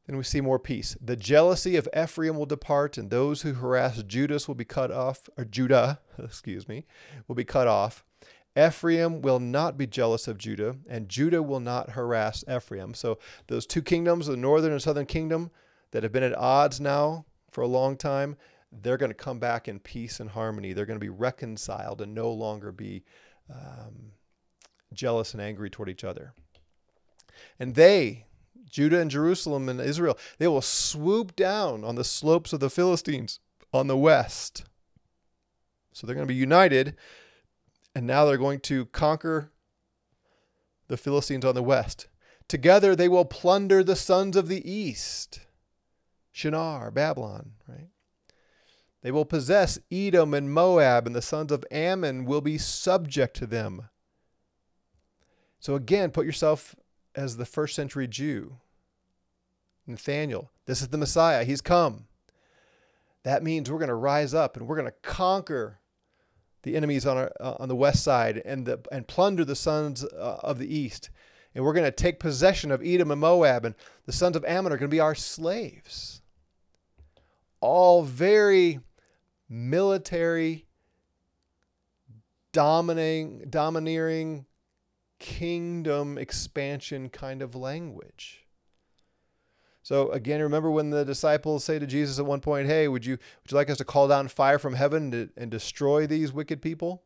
then 0.08 0.18
we 0.18 0.24
see 0.24 0.42
more 0.42 0.58
peace. 0.58 0.98
The 1.00 1.16
jealousy 1.16 1.76
of 1.76 1.88
Ephraim 1.96 2.38
will 2.38 2.48
depart, 2.48 2.98
and 2.98 3.10
those 3.10 3.44
who 3.44 3.54
harass 3.54 4.02
Judas 4.04 4.48
will 4.48 4.56
be 4.56 4.66
cut 4.66 4.92
off, 4.92 5.30
or 5.38 5.46
Judah, 5.46 6.00
excuse 6.18 6.68
me, 6.68 6.86
will 7.28 7.36
be 7.36 7.46
cut 7.46 7.68
off. 7.68 8.04
Ephraim 8.68 9.22
will 9.22 9.40
not 9.40 9.78
be 9.78 9.88
jealous 9.88 10.28
of 10.28 10.38
Judah, 10.38 10.76
and 10.90 11.08
Judah 11.08 11.42
will 11.44 11.60
not 11.60 11.92
harass 11.92 12.44
Ephraim. 12.50 12.94
So 12.94 13.20
those 13.48 13.66
two 13.66 13.82
kingdoms, 13.82 14.28
the 14.28 14.36
northern 14.36 14.72
and 14.72 14.82
southern 14.82 15.06
kingdom, 15.06 15.52
that 15.92 16.04
have 16.04 16.12
been 16.12 16.24
at 16.24 16.38
odds 16.38 16.80
now 16.80 17.26
for 17.50 17.62
a 17.62 17.68
long 17.68 17.98
time, 17.98 18.38
they're 18.72 18.98
going 18.98 19.12
to 19.12 19.16
come 19.16 19.40
back 19.40 19.68
in 19.68 19.80
peace 19.80 20.20
and 20.20 20.30
harmony. 20.30 20.74
They're 20.74 20.86
going 20.86 21.00
to 21.00 21.04
be 21.04 21.10
reconciled 21.10 22.02
and 22.02 22.14
no 22.14 22.32
longer 22.32 22.72
be 22.72 23.04
um, 23.50 24.12
jealous 24.94 25.34
and 25.34 25.42
angry 25.42 25.70
toward 25.70 25.90
each 25.90 26.04
other. 26.04 26.34
And 27.60 27.76
they, 27.76 28.26
Judah 28.70 29.00
and 29.00 29.10
Jerusalem 29.10 29.70
and 29.70 29.82
Israel, 29.82 30.18
they 30.38 30.48
will 30.48 30.62
swoop 30.62 31.36
down 31.36 31.84
on 31.84 31.96
the 31.96 32.04
slopes 32.04 32.54
of 32.54 32.60
the 32.60 32.70
Philistines 32.70 33.40
on 33.74 33.88
the 33.88 33.98
west. 33.98 34.66
So 35.94 36.06
they're 36.06 36.16
going 36.16 36.28
to 36.28 36.34
be 36.34 36.40
united, 36.40 36.96
and 37.96 38.06
now 38.06 38.26
they're 38.26 38.38
going 38.38 38.60
to 38.62 38.86
conquer 38.88 39.52
the 40.88 40.98
Philistines 40.98 41.46
on 41.46 41.56
the 41.56 41.64
west. 41.64 42.08
Together 42.48 42.96
they 42.96 43.08
will 43.08 43.26
plunder 43.26 43.84
the 43.84 43.96
sons 43.96 44.36
of 44.36 44.48
the 44.48 44.70
east. 44.70 45.42
Shinar, 46.32 46.92
Babylon, 46.92 47.52
right? 47.68 47.90
They 49.02 49.12
will 49.12 49.26
possess 49.26 49.80
Edom 49.92 50.34
and 50.34 50.54
Moab, 50.54 51.08
and 51.08 51.16
the 51.16 51.22
sons 51.22 51.52
of 51.52 51.66
Ammon 51.72 52.26
will 52.26 52.42
be 52.42 52.58
subject 52.58 53.36
to 53.38 53.48
them. 53.48 53.90
So 55.60 55.76
again, 55.76 56.12
put 56.12 56.26
yourself 56.26 56.76
as 57.16 57.38
the 57.38 57.46
first 57.46 57.76
century 57.76 58.08
Jew. 58.08 58.58
Nathaniel, 59.88 60.52
this 60.66 60.82
is 60.82 60.90
the 60.90 60.98
Messiah. 60.98 61.44
He's 61.44 61.62
come. 61.62 62.06
That 63.24 63.44
means 63.44 63.70
we're 63.70 63.80
going 63.80 63.90
to 63.90 63.96
rise 63.96 64.34
up 64.34 64.56
and 64.56 64.68
we're 64.68 64.76
going 64.76 64.86
to 64.86 65.10
conquer 65.10 65.79
the 66.64 66.76
enemies 66.76 67.06
on, 67.06 67.18
our, 67.18 67.32
uh, 67.40 67.56
on 67.60 67.70
the 67.70 67.76
west 67.76 68.04
side 68.04 68.42
and, 68.46 68.66
the, 68.66 68.80
and 68.92 69.08
plunder 69.08 69.46
the 69.46 69.56
sons 69.56 70.04
uh, 70.04 70.40
of 70.44 70.60
the 70.60 70.74
east. 70.74 71.10
And 71.56 71.64
we're 71.64 71.74
going 71.74 71.86
to 71.86 71.92
take 71.92 72.20
possession 72.20 72.72
of 72.72 72.82
Edom 72.84 73.12
and 73.12 73.22
Moab, 73.22 73.66
and 73.66 73.76
the 74.06 74.12
sons 74.12 74.36
of 74.36 74.46
Ammon 74.46 74.72
are 74.72 74.78
going 74.78 74.90
to 74.90 74.96
be 74.96 75.00
our 75.00 75.16
slaves. 75.16 76.22
All 77.60 78.04
very 78.04 78.80
military, 79.50 80.68
dominating, 82.52 83.46
domineering, 83.50 84.46
kingdom 85.18 86.18
expansion 86.18 87.10
kind 87.10 87.42
of 87.42 87.56
language. 87.56 88.46
So 89.82 90.12
again, 90.12 90.42
remember 90.42 90.70
when 90.70 90.90
the 90.90 91.06
disciples 91.06 91.64
say 91.64 91.80
to 91.80 91.88
Jesus 91.88 92.20
at 92.20 92.26
one 92.26 92.42
point, 92.42 92.68
"Hey, 92.68 92.88
would 92.88 93.06
you 93.06 93.14
would 93.14 93.52
you 93.52 93.56
like 93.56 93.70
us 93.70 93.78
to 93.78 93.86
call 93.86 94.08
down 94.08 94.28
fire 94.28 94.60
from 94.60 94.76
heaven 94.76 95.12
to, 95.12 95.30
and 95.38 95.50
destroy 95.50 96.06
these 96.06 96.34
wicked 96.34 96.62
people?" 96.62 97.04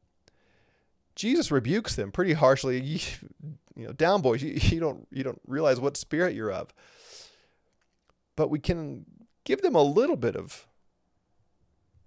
Jesus 1.16 1.52
rebukes 1.52 1.96
them 1.96 2.12
pretty 2.12 2.34
harshly. 2.34 2.82
You, 2.82 3.00
you 3.76 3.88
know, 3.88 3.94
down 3.94 4.22
boys, 4.22 4.42
you, 4.42 4.54
you 4.54 4.80
don't 4.80 5.08
you 5.12 5.24
don't 5.24 5.42
realize 5.48 5.80
what 5.80 5.98
spirit 5.98 6.36
you're 6.36 6.52
of. 6.52 6.74
But 8.36 8.50
we 8.50 8.60
can 8.60 9.06
give 9.44 9.62
them 9.62 9.76
a 9.76 9.84
little 9.84 10.16
bit 10.16 10.36
of 10.36 10.68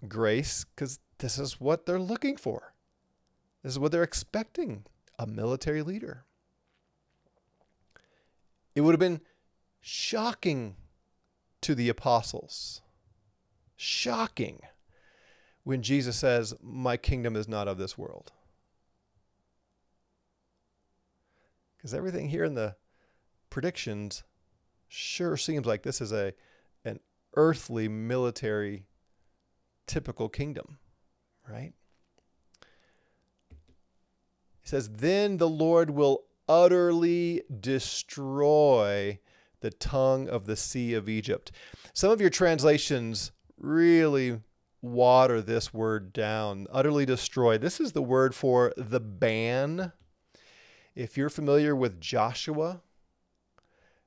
grace 0.09 0.65
because 0.65 0.99
this 1.19 1.39
is 1.39 1.61
what 1.61 1.87
they're 1.87 1.99
looking 2.01 2.37
for. 2.37 2.75
This 3.63 3.73
is 3.73 3.79
what 3.79 3.93
they're 3.93 4.03
expecting 4.03 4.85
a 5.19 5.27
military 5.27 5.83
leader. 5.83 6.25
It 8.75 8.83
would 8.83 8.93
have 8.93 9.01
been 9.01 9.23
shocking 9.89 10.75
to 11.61 11.73
the 11.73 11.89
apostles, 11.89 12.81
shocking 13.77 14.61
when 15.63 15.81
Jesus 15.81 16.17
says, 16.17 16.55
My 16.61 16.97
kingdom 16.97 17.37
is 17.37 17.47
not 17.47 17.69
of 17.69 17.79
this 17.79 17.97
world. 17.97 18.33
Because 21.77 21.95
everything 21.95 22.31
here 22.31 22.43
in 22.43 22.55
the 22.55 22.75
predictions 23.49 24.25
sure 24.89 25.37
seems 25.37 25.67
like 25.67 25.85
this 25.85 26.01
is 26.01 26.11
a 26.11 26.33
an 26.85 26.99
earthly 27.37 27.87
military 27.87 28.87
typical 29.87 30.29
kingdom, 30.29 30.79
right? 31.49 31.75
He 34.63 34.69
says, 34.69 34.89
Then 34.89 35.37
the 35.37 35.49
Lord 35.49 35.91
will 35.91 36.25
utterly 36.49 37.45
destroy 37.61 39.21
the 39.67 39.71
tongue 39.73 40.29
of 40.29 40.47
the 40.47 40.55
sea 40.55 40.95
of 40.95 41.09
Egypt. 41.09 41.51
Some 41.93 42.13
of 42.13 42.21
your 42.21 42.31
translations 42.31 43.33
really 43.59 44.39
water 44.81 45.43
this 45.43 45.75
word 45.75 46.13
down. 46.13 46.69
Utterly 46.71 47.05
destroy. 47.05 47.59
This 47.59 47.81
is 47.81 47.91
the 47.91 48.03
word 48.03 48.33
for 48.33 48.73
the 48.77 49.01
ban. 49.01 49.91
If 50.95 51.17
you're 51.17 51.29
familiar 51.29 51.75
with 51.75 52.01
Joshua 52.01 52.81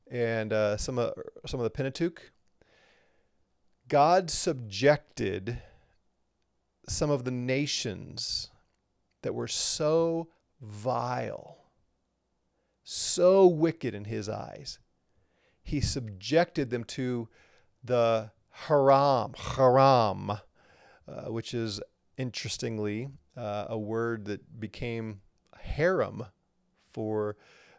and 0.10 0.54
uh, 0.54 0.78
some 0.78 0.98
of 0.98 1.14
some 1.46 1.60
of 1.60 1.66
the 1.66 1.70
Pentateuch, 1.70 2.32
God 3.90 4.32
subjected 4.32 5.62
some 6.88 7.10
of 7.10 7.26
the 7.26 7.32
nations 7.32 8.50
that 9.24 9.36
were 9.36 9.50
so 9.50 10.30
vile, 10.62 11.58
so 12.86 13.46
wicked 13.46 13.94
in 13.94 14.06
his 14.06 14.30
eyes. 14.30 14.80
He 15.70 15.82
subjected 15.82 16.72
them 16.72 16.84
to 16.86 17.30
the 17.84 18.32
haram, 18.50 19.36
haram, 19.38 20.32
uh, 20.32 20.40
which 21.28 21.54
is 21.54 21.80
interestingly 22.18 23.10
uh, 23.38 23.66
a 23.70 23.78
word 23.78 24.26
that 24.26 24.60
became 24.60 25.22
harem 25.60 26.26
for 26.92 27.38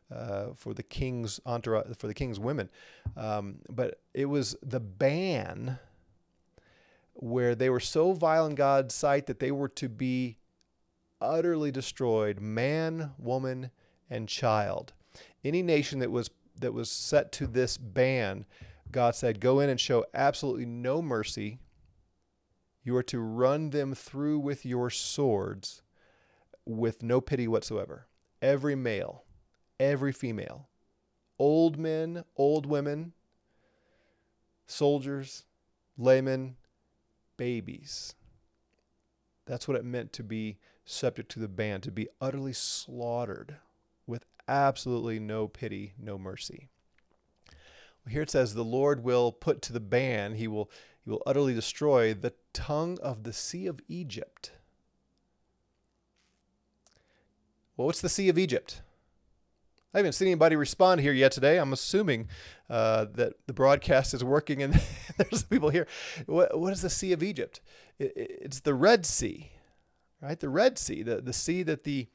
uh, 0.09 0.55
for 0.55 0.72
the 0.72 0.85
king's 0.85 1.40
entourage, 1.44 1.96
for 1.98 2.07
the 2.07 2.14
king's 2.14 2.38
women. 2.38 2.70
Um, 3.16 3.57
but 3.68 4.00
it 4.14 4.26
was 4.26 4.55
the 4.62 4.79
ban 4.79 5.81
where 7.14 7.57
they 7.57 7.70
were 7.70 7.81
so 7.81 8.12
vile 8.12 8.46
in 8.46 8.55
God's 8.55 8.94
sight 8.94 9.26
that 9.26 9.40
they 9.40 9.50
were 9.50 9.68
to 9.68 9.88
be 9.88 10.37
utterly 11.20 11.72
destroyed, 11.72 12.38
man, 12.38 13.14
woman, 13.18 13.72
and 14.09 14.29
child. 14.29 14.92
Any 15.42 15.62
nation 15.62 15.98
that 15.98 16.12
was 16.12 16.31
that 16.61 16.73
was 16.75 16.90
set 16.90 17.33
to 17.33 17.46
this 17.46 17.77
ban, 17.77 18.44
God 18.90 19.14
said, 19.14 19.40
go 19.40 19.61
in 19.61 19.68
and 19.68 19.81
show 19.81 20.05
absolutely 20.14 20.66
no 20.66 21.03
mercy. 21.03 21.61
You 22.83 22.96
are 22.96 23.03
to 23.05 23.20
run 23.20 23.70
them 23.70 23.94
through 23.94 24.38
with 24.38 24.64
your 24.64 24.90
swords 24.90 25.83
with 26.64 27.03
no 27.03 27.20
pity 27.20 27.46
whatsoever. 27.46 28.07
Every 28.40 28.75
male, 28.75 29.25
every 29.79 30.12
female, 30.12 30.68
old 31.38 31.79
men, 31.79 32.25
old 32.37 32.66
women, 32.66 33.12
soldiers, 34.66 35.44
laymen, 35.99 36.57
babies. 37.37 38.14
That's 39.46 39.66
what 39.66 39.77
it 39.77 39.85
meant 39.85 40.12
to 40.14 40.23
be 40.23 40.59
subject 40.85 41.31
to 41.33 41.40
the 41.40 41.49
ban, 41.49 41.81
to 41.83 41.90
be 41.90 42.09
utterly 42.20 42.53
slaughtered 42.53 43.57
absolutely 44.50 45.18
no 45.20 45.48
pity, 45.48 45.94
no 45.98 46.18
mercy. 46.18 46.68
Here 48.08 48.22
it 48.22 48.30
says, 48.30 48.54
The 48.54 48.64
Lord 48.64 49.04
will 49.04 49.30
put 49.32 49.62
to 49.62 49.72
the 49.72 49.80
ban, 49.80 50.34
he 50.34 50.48
will, 50.48 50.70
he 51.04 51.10
will 51.10 51.22
utterly 51.24 51.54
destroy 51.54 52.12
the 52.12 52.34
tongue 52.52 52.98
of 53.02 53.22
the 53.22 53.32
Sea 53.32 53.66
of 53.66 53.80
Egypt. 53.88 54.52
Well, 57.76 57.86
what's 57.86 58.00
the 58.00 58.08
Sea 58.08 58.28
of 58.28 58.38
Egypt? 58.38 58.82
I 59.94 59.98
haven't 59.98 60.12
seen 60.12 60.28
anybody 60.28 60.54
respond 60.54 61.00
here 61.00 61.12
yet 61.12 61.32
today. 61.32 61.58
I'm 61.58 61.72
assuming 61.72 62.28
uh, 62.68 63.06
that 63.14 63.34
the 63.46 63.52
broadcast 63.52 64.14
is 64.14 64.22
working 64.22 64.62
and 64.62 64.80
there's 65.16 65.42
people 65.42 65.70
here. 65.70 65.86
What, 66.26 66.58
what 66.58 66.72
is 66.72 66.82
the 66.82 66.90
Sea 66.90 67.12
of 67.12 67.22
Egypt? 67.22 67.60
It, 67.98 68.12
it's 68.16 68.60
the 68.60 68.74
Red 68.74 69.04
Sea, 69.04 69.50
right? 70.20 70.38
The 70.38 70.48
Red 70.48 70.78
Sea, 70.78 71.02
the, 71.02 71.20
the 71.20 71.32
sea 71.32 71.62
that 71.64 71.84
the 71.84 72.06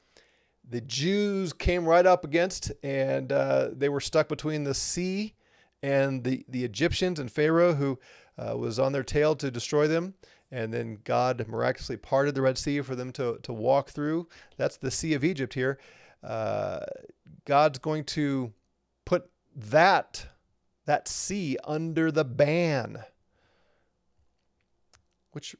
the 0.68 0.82
Jews 0.82 1.54
came 1.54 1.86
right 1.86 2.06
up 2.06 2.26
against, 2.26 2.72
and 2.84 3.32
uh, 3.32 3.70
they 3.72 3.90
were 3.90 4.00
stuck 4.00 4.28
between 4.28 4.64
the 4.64 4.74
sea 4.74 5.36
and 5.84 6.24
the, 6.24 6.46
the 6.48 6.64
Egyptians 6.64 7.20
and 7.20 7.32
Pharaoh, 7.32 7.74
who 7.74 8.00
uh, 8.38 8.58
was 8.58 8.80
on 8.80 8.92
their 8.92 9.04
tail 9.04 9.36
to 9.36 9.52
destroy 9.52 9.88
them. 9.88 10.16
And 10.52 10.74
then 10.74 11.00
God 11.04 11.46
miraculously 11.48 11.98
parted 11.98 12.36
the 12.36 12.42
Red 12.42 12.58
Sea 12.58 12.82
for 12.82 12.96
them 12.96 13.12
to, 13.14 13.40
to 13.44 13.54
walk 13.54 13.90
through. 13.90 14.28
That's 14.58 14.78
the 14.78 14.92
Sea 14.92 15.14
of 15.14 15.24
Egypt 15.24 15.54
here. 15.54 15.80
Uh, 16.24 16.80
God's 17.46 17.80
going 17.80 18.04
to 18.06 18.54
put 19.06 19.30
that 19.56 20.28
that 20.86 21.08
sea 21.08 21.58
under 21.64 22.12
the 22.12 22.24
ban. 22.24 23.04
Which 25.32 25.56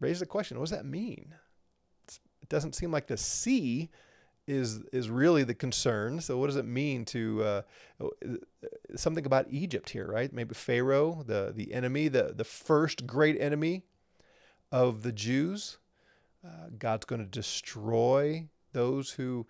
raises 0.00 0.20
the 0.20 0.26
question, 0.26 0.58
what 0.58 0.68
does 0.68 0.76
that 0.76 0.84
mean? 0.84 1.34
It 2.48 2.54
doesn't 2.54 2.74
seem 2.74 2.90
like 2.90 3.06
the 3.08 3.18
sea 3.18 3.90
is 4.46 4.80
is 4.92 5.10
really 5.10 5.44
the 5.44 5.54
concern. 5.54 6.20
So, 6.20 6.38
what 6.38 6.46
does 6.46 6.56
it 6.56 6.64
mean 6.64 7.04
to 7.06 7.44
uh, 7.44 7.62
something 8.96 9.26
about 9.26 9.46
Egypt 9.50 9.90
here, 9.90 10.10
right? 10.10 10.32
Maybe 10.32 10.54
Pharaoh, 10.54 11.22
the 11.26 11.52
the 11.54 11.74
enemy, 11.74 12.08
the 12.08 12.32
the 12.34 12.44
first 12.44 13.06
great 13.06 13.38
enemy 13.38 13.82
of 14.72 15.02
the 15.02 15.12
Jews. 15.12 15.78
Uh, 16.42 16.70
God's 16.78 17.04
going 17.04 17.20
to 17.20 17.28
destroy 17.28 18.48
those 18.72 19.10
who 19.12 19.46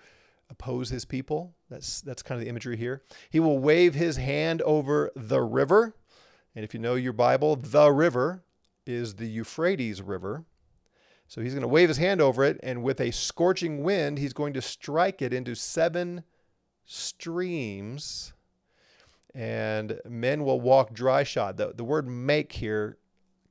oppose 0.50 0.90
His 0.90 1.04
people. 1.04 1.54
That's 1.70 2.00
that's 2.00 2.22
kind 2.22 2.40
of 2.40 2.44
the 2.44 2.50
imagery 2.50 2.76
here. 2.76 3.02
He 3.30 3.38
will 3.38 3.60
wave 3.60 3.94
His 3.94 4.16
hand 4.16 4.60
over 4.62 5.12
the 5.14 5.40
river, 5.40 5.94
and 6.56 6.64
if 6.64 6.74
you 6.74 6.80
know 6.80 6.96
your 6.96 7.12
Bible, 7.12 7.54
the 7.54 7.92
river 7.92 8.42
is 8.84 9.14
the 9.14 9.26
Euphrates 9.26 10.02
River. 10.02 10.44
So 11.28 11.42
he's 11.42 11.52
going 11.52 11.62
to 11.62 11.68
wave 11.68 11.88
his 11.88 11.98
hand 11.98 12.22
over 12.22 12.42
it, 12.42 12.58
and 12.62 12.82
with 12.82 13.00
a 13.00 13.10
scorching 13.10 13.82
wind, 13.82 14.18
he's 14.18 14.32
going 14.32 14.54
to 14.54 14.62
strike 14.62 15.20
it 15.20 15.34
into 15.34 15.54
seven 15.54 16.24
streams, 16.86 18.32
and 19.34 20.00
men 20.08 20.42
will 20.42 20.58
walk 20.58 20.94
dry 20.94 21.22
shod. 21.22 21.58
The, 21.58 21.74
the 21.76 21.84
word 21.84 22.08
make 22.08 22.52
here 22.52 22.96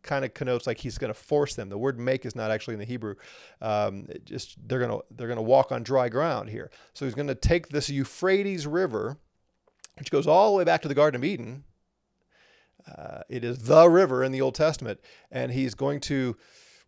kind 0.01 0.25
of 0.25 0.33
connotes 0.33 0.65
like 0.65 0.79
he's 0.79 0.97
going 0.97 1.13
to 1.13 1.19
force 1.19 1.53
them. 1.53 1.69
The 1.69 1.77
word 1.77 1.99
make 1.99 2.25
is 2.25 2.35
not 2.35 2.49
actually 2.49 2.73
in 2.73 2.79
the 2.79 2.85
Hebrew. 2.85 3.13
Um, 3.61 4.07
just 4.25 4.57
they're 4.67 4.79
going 4.79 4.91
to 4.91 5.05
they're 5.11 5.27
going 5.27 5.37
to 5.37 5.43
walk 5.43 5.71
on 5.71 5.83
dry 5.83 6.09
ground 6.09 6.49
here. 6.49 6.71
So 6.93 7.05
he's 7.05 7.13
going 7.13 7.27
to 7.27 7.35
take 7.35 7.69
this 7.69 7.89
Euphrates 7.89 8.65
River, 8.65 9.17
which 9.99 10.09
goes 10.09 10.25
all 10.25 10.51
the 10.51 10.57
way 10.57 10.63
back 10.63 10.81
to 10.81 10.87
the 10.87 10.95
Garden 10.95 11.21
of 11.21 11.23
Eden. 11.23 11.63
Uh, 12.87 13.21
it 13.29 13.43
is 13.43 13.59
the 13.59 13.87
river 13.87 14.23
in 14.23 14.31
the 14.31 14.41
Old 14.41 14.55
Testament, 14.55 14.99
and 15.29 15.51
he's 15.51 15.75
going 15.75 15.99
to 15.99 16.37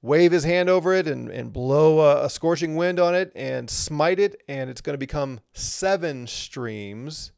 wave 0.02 0.32
his 0.32 0.44
hand 0.44 0.70
over 0.70 0.94
it 0.94 1.08
and, 1.08 1.30
and 1.30 1.52
blow 1.52 2.00
a, 2.00 2.26
a 2.26 2.30
scorching 2.30 2.76
wind 2.76 3.00
on 3.00 3.16
it 3.16 3.32
and 3.36 3.70
smite 3.70 4.20
it, 4.20 4.42
and 4.48 4.70
it's 4.70 4.82
going 4.82 4.94
to 4.94 5.00
become 5.00 5.40
seven 5.54 6.28
streams 6.28 7.32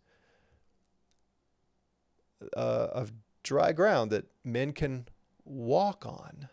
uh, 2.56 2.88
of 2.92 3.12
dry 3.44 3.72
ground 3.72 4.12
that 4.12 4.26
men 4.44 4.74
can 4.74 5.08
walk 5.46 6.06
on. 6.06 6.50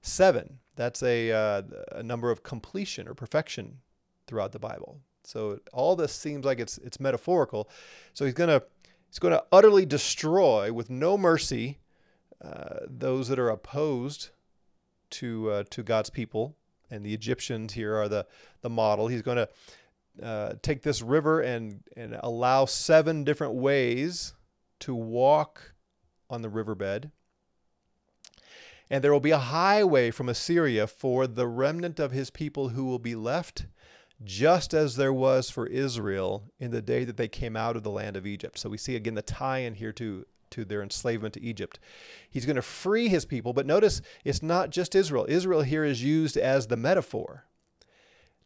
Seven. 0.00 0.58
That's 0.74 1.02
a, 1.02 1.30
uh, 1.30 1.62
a 1.92 2.02
number 2.02 2.30
of 2.30 2.42
completion 2.42 3.06
or 3.06 3.14
perfection 3.14 3.78
throughout 4.26 4.52
the 4.52 4.58
Bible. 4.58 5.00
So 5.24 5.60
all 5.72 5.94
this 5.94 6.12
seems 6.12 6.44
like 6.44 6.58
it's 6.58 6.78
it's 6.78 6.98
metaphorical. 6.98 7.68
So 8.12 8.24
he's 8.24 8.34
gonna 8.34 8.62
he's 9.08 9.18
going 9.18 9.34
to 9.34 9.44
utterly 9.52 9.84
destroy 9.84 10.72
with 10.72 10.90
no 10.90 11.18
mercy 11.18 11.78
uh, 12.42 12.86
those 12.88 13.28
that 13.28 13.38
are 13.38 13.48
opposed 13.48 14.30
to 15.10 15.50
uh, 15.50 15.64
to 15.70 15.82
God's 15.82 16.10
people, 16.10 16.56
and 16.90 17.04
the 17.04 17.14
Egyptians 17.14 17.74
here 17.74 17.96
are 17.96 18.08
the 18.08 18.26
the 18.62 18.70
model. 18.70 19.08
He's 19.08 19.22
going 19.22 19.36
to 19.36 19.48
uh, 20.26 20.54
take 20.62 20.82
this 20.82 21.02
river 21.02 21.40
and 21.40 21.82
and 21.96 22.18
allow 22.20 22.64
seven 22.64 23.24
different 23.24 23.54
ways 23.54 24.34
to 24.80 24.94
walk 24.94 25.74
on 26.28 26.42
the 26.42 26.48
riverbed. 26.48 27.10
And 28.90 29.02
there 29.02 29.12
will 29.12 29.20
be 29.20 29.30
a 29.30 29.38
highway 29.38 30.10
from 30.10 30.28
Assyria 30.28 30.86
for 30.86 31.26
the 31.26 31.46
remnant 31.46 31.98
of 31.98 32.12
his 32.12 32.28
people 32.28 32.70
who 32.70 32.84
will 32.84 32.98
be 32.98 33.14
left, 33.14 33.66
just 34.22 34.74
as 34.74 34.96
there 34.96 35.12
was 35.12 35.48
for 35.48 35.66
Israel 35.66 36.50
in 36.58 36.72
the 36.72 36.82
day 36.82 37.04
that 37.04 37.16
they 37.16 37.28
came 37.28 37.56
out 37.56 37.76
of 37.76 37.84
the 37.84 37.90
land 37.90 38.16
of 38.16 38.26
Egypt. 38.26 38.58
So 38.58 38.68
we 38.68 38.76
see 38.76 38.96
again 38.96 39.14
the 39.14 39.22
tie 39.22 39.58
in 39.58 39.74
here 39.74 39.92
to 39.92 40.26
to 40.52 40.64
their 40.64 40.82
enslavement 40.82 41.34
to 41.34 41.42
Egypt. 41.42 41.78
He's 42.30 42.46
going 42.46 42.56
to 42.56 42.62
free 42.62 43.08
his 43.08 43.24
people, 43.24 43.52
but 43.52 43.66
notice 43.66 44.00
it's 44.24 44.42
not 44.42 44.70
just 44.70 44.94
Israel. 44.94 45.26
Israel 45.28 45.62
here 45.62 45.84
is 45.84 46.02
used 46.02 46.36
as 46.36 46.66
the 46.66 46.76
metaphor. 46.76 47.44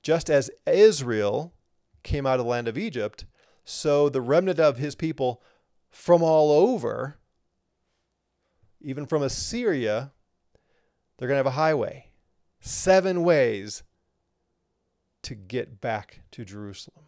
Just 0.02 0.30
as 0.30 0.50
Israel 0.66 1.52
came 2.02 2.26
out 2.26 2.38
of 2.38 2.46
the 2.46 2.50
land 2.50 2.68
of 2.68 2.78
Egypt, 2.78 3.26
so 3.64 4.08
the 4.08 4.20
remnant 4.20 4.60
of 4.60 4.78
his 4.78 4.94
people 4.94 5.42
from 5.90 6.22
all 6.22 6.52
over, 6.52 7.16
even 8.80 9.06
from 9.06 9.22
Assyria, 9.22 10.12
they're 11.18 11.28
going 11.28 11.34
to 11.36 11.44
have 11.44 11.46
a 11.46 11.50
highway. 11.50 12.10
Seven 12.60 13.24
ways 13.24 13.82
to 15.22 15.34
get 15.34 15.80
back 15.80 16.20
to 16.30 16.44
Jerusalem. 16.44 17.05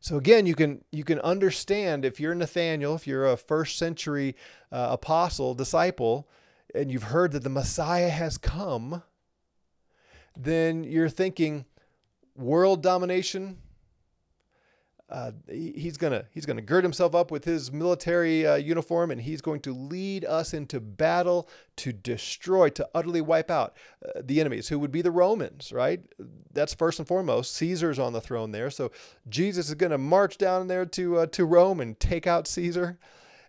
So 0.00 0.16
again, 0.16 0.46
you 0.46 0.54
can 0.54 0.84
you 0.92 1.04
can 1.04 1.18
understand 1.20 2.04
if 2.04 2.20
you're 2.20 2.34
Nathaniel, 2.34 2.94
if 2.94 3.06
you're 3.06 3.26
a 3.26 3.36
first 3.36 3.78
century 3.78 4.36
uh, 4.70 4.88
apostle, 4.90 5.54
disciple, 5.54 6.28
and 6.74 6.90
you've 6.90 7.04
heard 7.04 7.32
that 7.32 7.42
the 7.42 7.50
Messiah 7.50 8.08
has 8.08 8.38
come, 8.38 9.02
then 10.36 10.84
you're 10.84 11.08
thinking 11.08 11.64
world 12.36 12.82
domination, 12.82 13.58
uh, 15.10 15.32
he's 15.48 15.96
gonna 15.96 16.26
he's 16.32 16.44
gonna 16.44 16.60
gird 16.60 16.84
himself 16.84 17.14
up 17.14 17.30
with 17.30 17.44
his 17.44 17.72
military 17.72 18.46
uh, 18.46 18.56
uniform 18.56 19.10
and 19.10 19.22
he's 19.22 19.40
going 19.40 19.60
to 19.60 19.72
lead 19.72 20.24
us 20.26 20.52
into 20.52 20.80
battle 20.80 21.48
to 21.76 21.92
destroy 21.92 22.68
to 22.68 22.86
utterly 22.94 23.22
wipe 23.22 23.50
out 23.50 23.74
uh, 24.04 24.20
the 24.22 24.38
enemies 24.38 24.68
who 24.68 24.78
would 24.78 24.92
be 24.92 25.00
the 25.00 25.10
romans 25.10 25.72
right? 25.72 26.02
That's 26.52 26.74
first 26.74 26.98
and 26.98 27.08
foremost. 27.08 27.54
Caesar's 27.54 27.98
on 27.98 28.12
the 28.12 28.20
throne 28.20 28.52
there. 28.52 28.70
So 28.70 28.90
jesus 29.28 29.70
is 29.70 29.74
to 29.76 29.98
march 29.98 30.36
down 30.36 30.68
there 30.68 30.84
to 30.84 31.18
uh, 31.18 31.26
to 31.26 31.44
rome 31.46 31.80
and 31.80 31.98
take 31.98 32.26
out 32.26 32.46
caesar. 32.46 32.98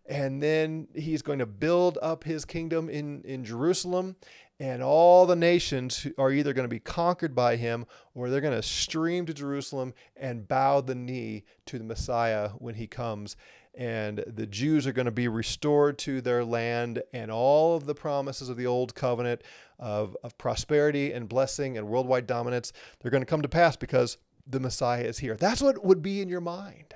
And 0.06 0.41
then 0.41 0.88
he's 0.95 1.22
going 1.22 1.38
to 1.38 1.45
build 1.45 2.00
up 2.02 2.24
his 2.24 2.45
kingdom 2.45 2.89
in 2.89 3.22
in 3.24 3.43
jerusalem 3.43 4.15
and 4.60 4.84
all 4.84 5.26
the 5.26 5.36
nations 5.36 6.06
are 6.17 6.32
either 6.32 6.54
going 6.54 6.65
to 6.65 6.69
be 6.69 6.80
conquered 6.80 7.34
by 7.34 7.56
him 7.56 7.86
or 8.13 8.30
they're 8.30 8.41
going 8.41 8.56
to 8.56 8.62
stream 8.62 9.26
to 9.26 9.34
Jerusalem 9.34 9.93
and 10.17 10.48
bow 10.48 10.82
the 10.82 10.95
knee 10.95 11.45
to 11.67 11.78
the 11.78 11.86
Messiah 11.86 12.50
when 12.58 12.76
he 12.76 12.86
comes. 12.86 13.38
And 13.74 14.24
the 14.28 14.45
Jews 14.45 14.86
are 14.86 14.91
going 14.91 15.06
to 15.06 15.12
be 15.12 15.30
restored 15.30 15.98
to 16.00 16.19
their 16.19 16.43
land, 16.43 17.02
and 17.13 17.32
all 17.32 17.78
of 17.78 17.86
the 17.86 17.95
promises 17.95 18.50
of 18.50 18.58
the 18.58 18.65
old 18.65 18.93
covenant 18.93 19.41
of, 19.78 20.17
of 20.22 20.38
prosperity 20.38 21.13
and 21.13 21.30
blessing 21.30 21.78
and 21.78 21.88
worldwide 21.88 22.28
dominance, 22.28 22.74
they're 23.00 23.12
going 23.12 23.22
to 23.22 23.30
come 23.30 23.41
to 23.41 23.48
pass 23.48 23.78
because 23.78 24.17
the 24.45 24.60
Messiah 24.60 25.04
is 25.04 25.19
here. 25.19 25.38
That's 25.38 25.62
what 25.62 25.86
would 25.86 26.02
be 26.02 26.19
in 26.19 26.28
your 26.28 26.41
mind 26.41 26.93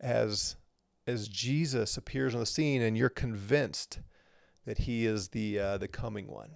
as, 0.00 0.56
as 1.06 1.28
Jesus 1.28 1.96
appears 1.96 2.32
on 2.32 2.40
the 2.40 2.46
scene 2.46 2.80
and 2.80 2.96
you're 2.96 3.08
convinced 3.08 3.98
that 4.64 4.78
he 4.78 5.06
is 5.06 5.28
the 5.28 5.58
uh, 5.58 5.78
the 5.78 5.88
coming 5.88 6.26
one. 6.26 6.50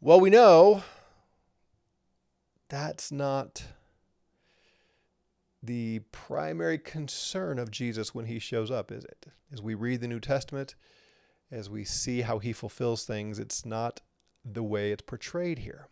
Well, 0.00 0.20
we 0.20 0.30
know 0.30 0.82
that's 2.68 3.12
not 3.12 3.62
the 5.62 6.00
primary 6.10 6.78
concern 6.78 7.58
of 7.58 7.70
Jesus 7.70 8.14
when 8.14 8.26
he 8.26 8.38
shows 8.38 8.70
up, 8.70 8.90
is 8.90 9.04
it? 9.04 9.26
As 9.52 9.62
we 9.62 9.74
read 9.74 10.00
the 10.00 10.08
New 10.08 10.18
Testament, 10.18 10.74
as 11.52 11.70
we 11.70 11.84
see 11.84 12.22
how 12.22 12.38
he 12.38 12.52
fulfills 12.52 13.04
things, 13.04 13.38
it's 13.38 13.64
not 13.64 14.00
the 14.44 14.62
way 14.62 14.90
it's 14.90 15.02
portrayed 15.02 15.60
here. 15.60 15.86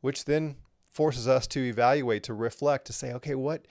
Which 0.00 0.26
then 0.26 0.56
forces 0.88 1.26
us 1.26 1.46
to 1.48 1.60
evaluate, 1.60 2.22
to 2.24 2.34
reflect, 2.34 2.86
to 2.86 2.92
say, 2.92 3.12
okay, 3.14 3.34
what 3.34 3.66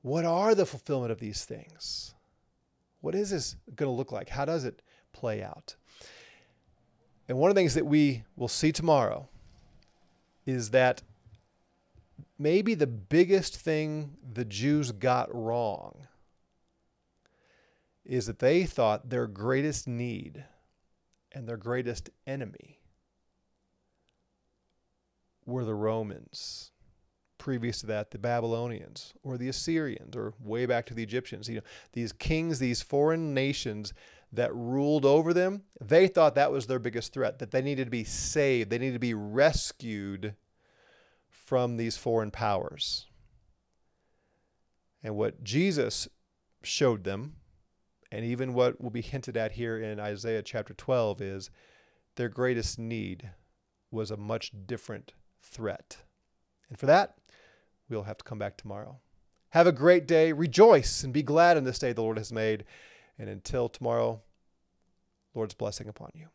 what 0.00 0.24
are 0.24 0.54
the 0.54 0.66
fulfillment 0.66 1.12
of 1.12 1.20
these 1.20 1.44
things? 1.44 2.14
What 3.02 3.14
is 3.14 3.30
this 3.30 3.56
going 3.74 3.90
to 3.90 3.94
look 3.94 4.10
like? 4.10 4.30
How 4.30 4.46
does 4.46 4.64
it 4.64 4.80
play 5.12 5.42
out? 5.42 5.76
And 7.28 7.36
one 7.36 7.50
of 7.50 7.54
the 7.54 7.60
things 7.60 7.74
that 7.74 7.86
we 7.86 8.24
will 8.36 8.48
see 8.48 8.72
tomorrow 8.72 9.28
is 10.46 10.70
that 10.70 11.02
maybe 12.38 12.74
the 12.74 12.86
biggest 12.86 13.56
thing 13.56 14.16
the 14.32 14.44
Jews 14.44 14.92
got 14.92 15.34
wrong 15.34 16.06
is 18.04 18.26
that 18.26 18.38
they 18.38 18.64
thought 18.64 19.10
their 19.10 19.26
greatest 19.26 19.86
need 19.86 20.44
and 21.32 21.48
their 21.48 21.56
greatest 21.56 22.10
enemy 22.26 22.80
were 25.46 25.64
the 25.64 25.74
Romans 25.74 26.71
previous 27.42 27.80
to 27.80 27.86
that 27.86 28.12
the 28.12 28.18
Babylonians 28.18 29.14
or 29.24 29.36
the 29.36 29.48
Assyrians 29.48 30.14
or 30.14 30.32
way 30.38 30.64
back 30.64 30.86
to 30.86 30.94
the 30.94 31.02
Egyptians. 31.02 31.48
You 31.48 31.56
know, 31.56 31.62
these 31.92 32.12
kings, 32.12 32.60
these 32.60 32.82
foreign 32.82 33.34
nations 33.34 33.92
that 34.32 34.54
ruled 34.54 35.04
over 35.04 35.34
them, 35.34 35.64
they 35.80 36.06
thought 36.06 36.36
that 36.36 36.52
was 36.52 36.68
their 36.68 36.78
biggest 36.78 37.12
threat, 37.12 37.40
that 37.40 37.50
they 37.50 37.60
needed 37.60 37.86
to 37.86 37.90
be 37.90 38.04
saved, 38.04 38.70
they 38.70 38.78
needed 38.78 38.92
to 38.92 39.00
be 39.00 39.12
rescued 39.12 40.36
from 41.30 41.76
these 41.76 41.96
foreign 41.96 42.30
powers. 42.30 43.06
And 45.02 45.16
what 45.16 45.42
Jesus 45.42 46.06
showed 46.62 47.02
them, 47.02 47.34
and 48.12 48.24
even 48.24 48.54
what 48.54 48.80
will 48.80 48.90
be 48.90 49.02
hinted 49.02 49.36
at 49.36 49.50
here 49.50 49.76
in 49.76 49.98
Isaiah 49.98 50.42
chapter 50.42 50.74
12, 50.74 51.20
is 51.20 51.50
their 52.14 52.28
greatest 52.28 52.78
need 52.78 53.30
was 53.90 54.12
a 54.12 54.16
much 54.16 54.52
different 54.64 55.14
threat. 55.42 55.96
And 56.68 56.78
for 56.78 56.86
that, 56.86 57.16
we'll 57.96 58.04
have 58.04 58.18
to 58.18 58.24
come 58.24 58.38
back 58.38 58.56
tomorrow. 58.56 58.98
Have 59.50 59.66
a 59.66 59.72
great 59.72 60.06
day. 60.06 60.32
Rejoice 60.32 61.04
and 61.04 61.12
be 61.12 61.22
glad 61.22 61.56
in 61.56 61.64
this 61.64 61.78
day 61.78 61.92
the 61.92 62.02
Lord 62.02 62.18
has 62.18 62.32
made. 62.32 62.64
And 63.18 63.28
until 63.28 63.68
tomorrow, 63.68 64.22
Lord's 65.34 65.54
blessing 65.54 65.88
upon 65.88 66.10
you. 66.14 66.28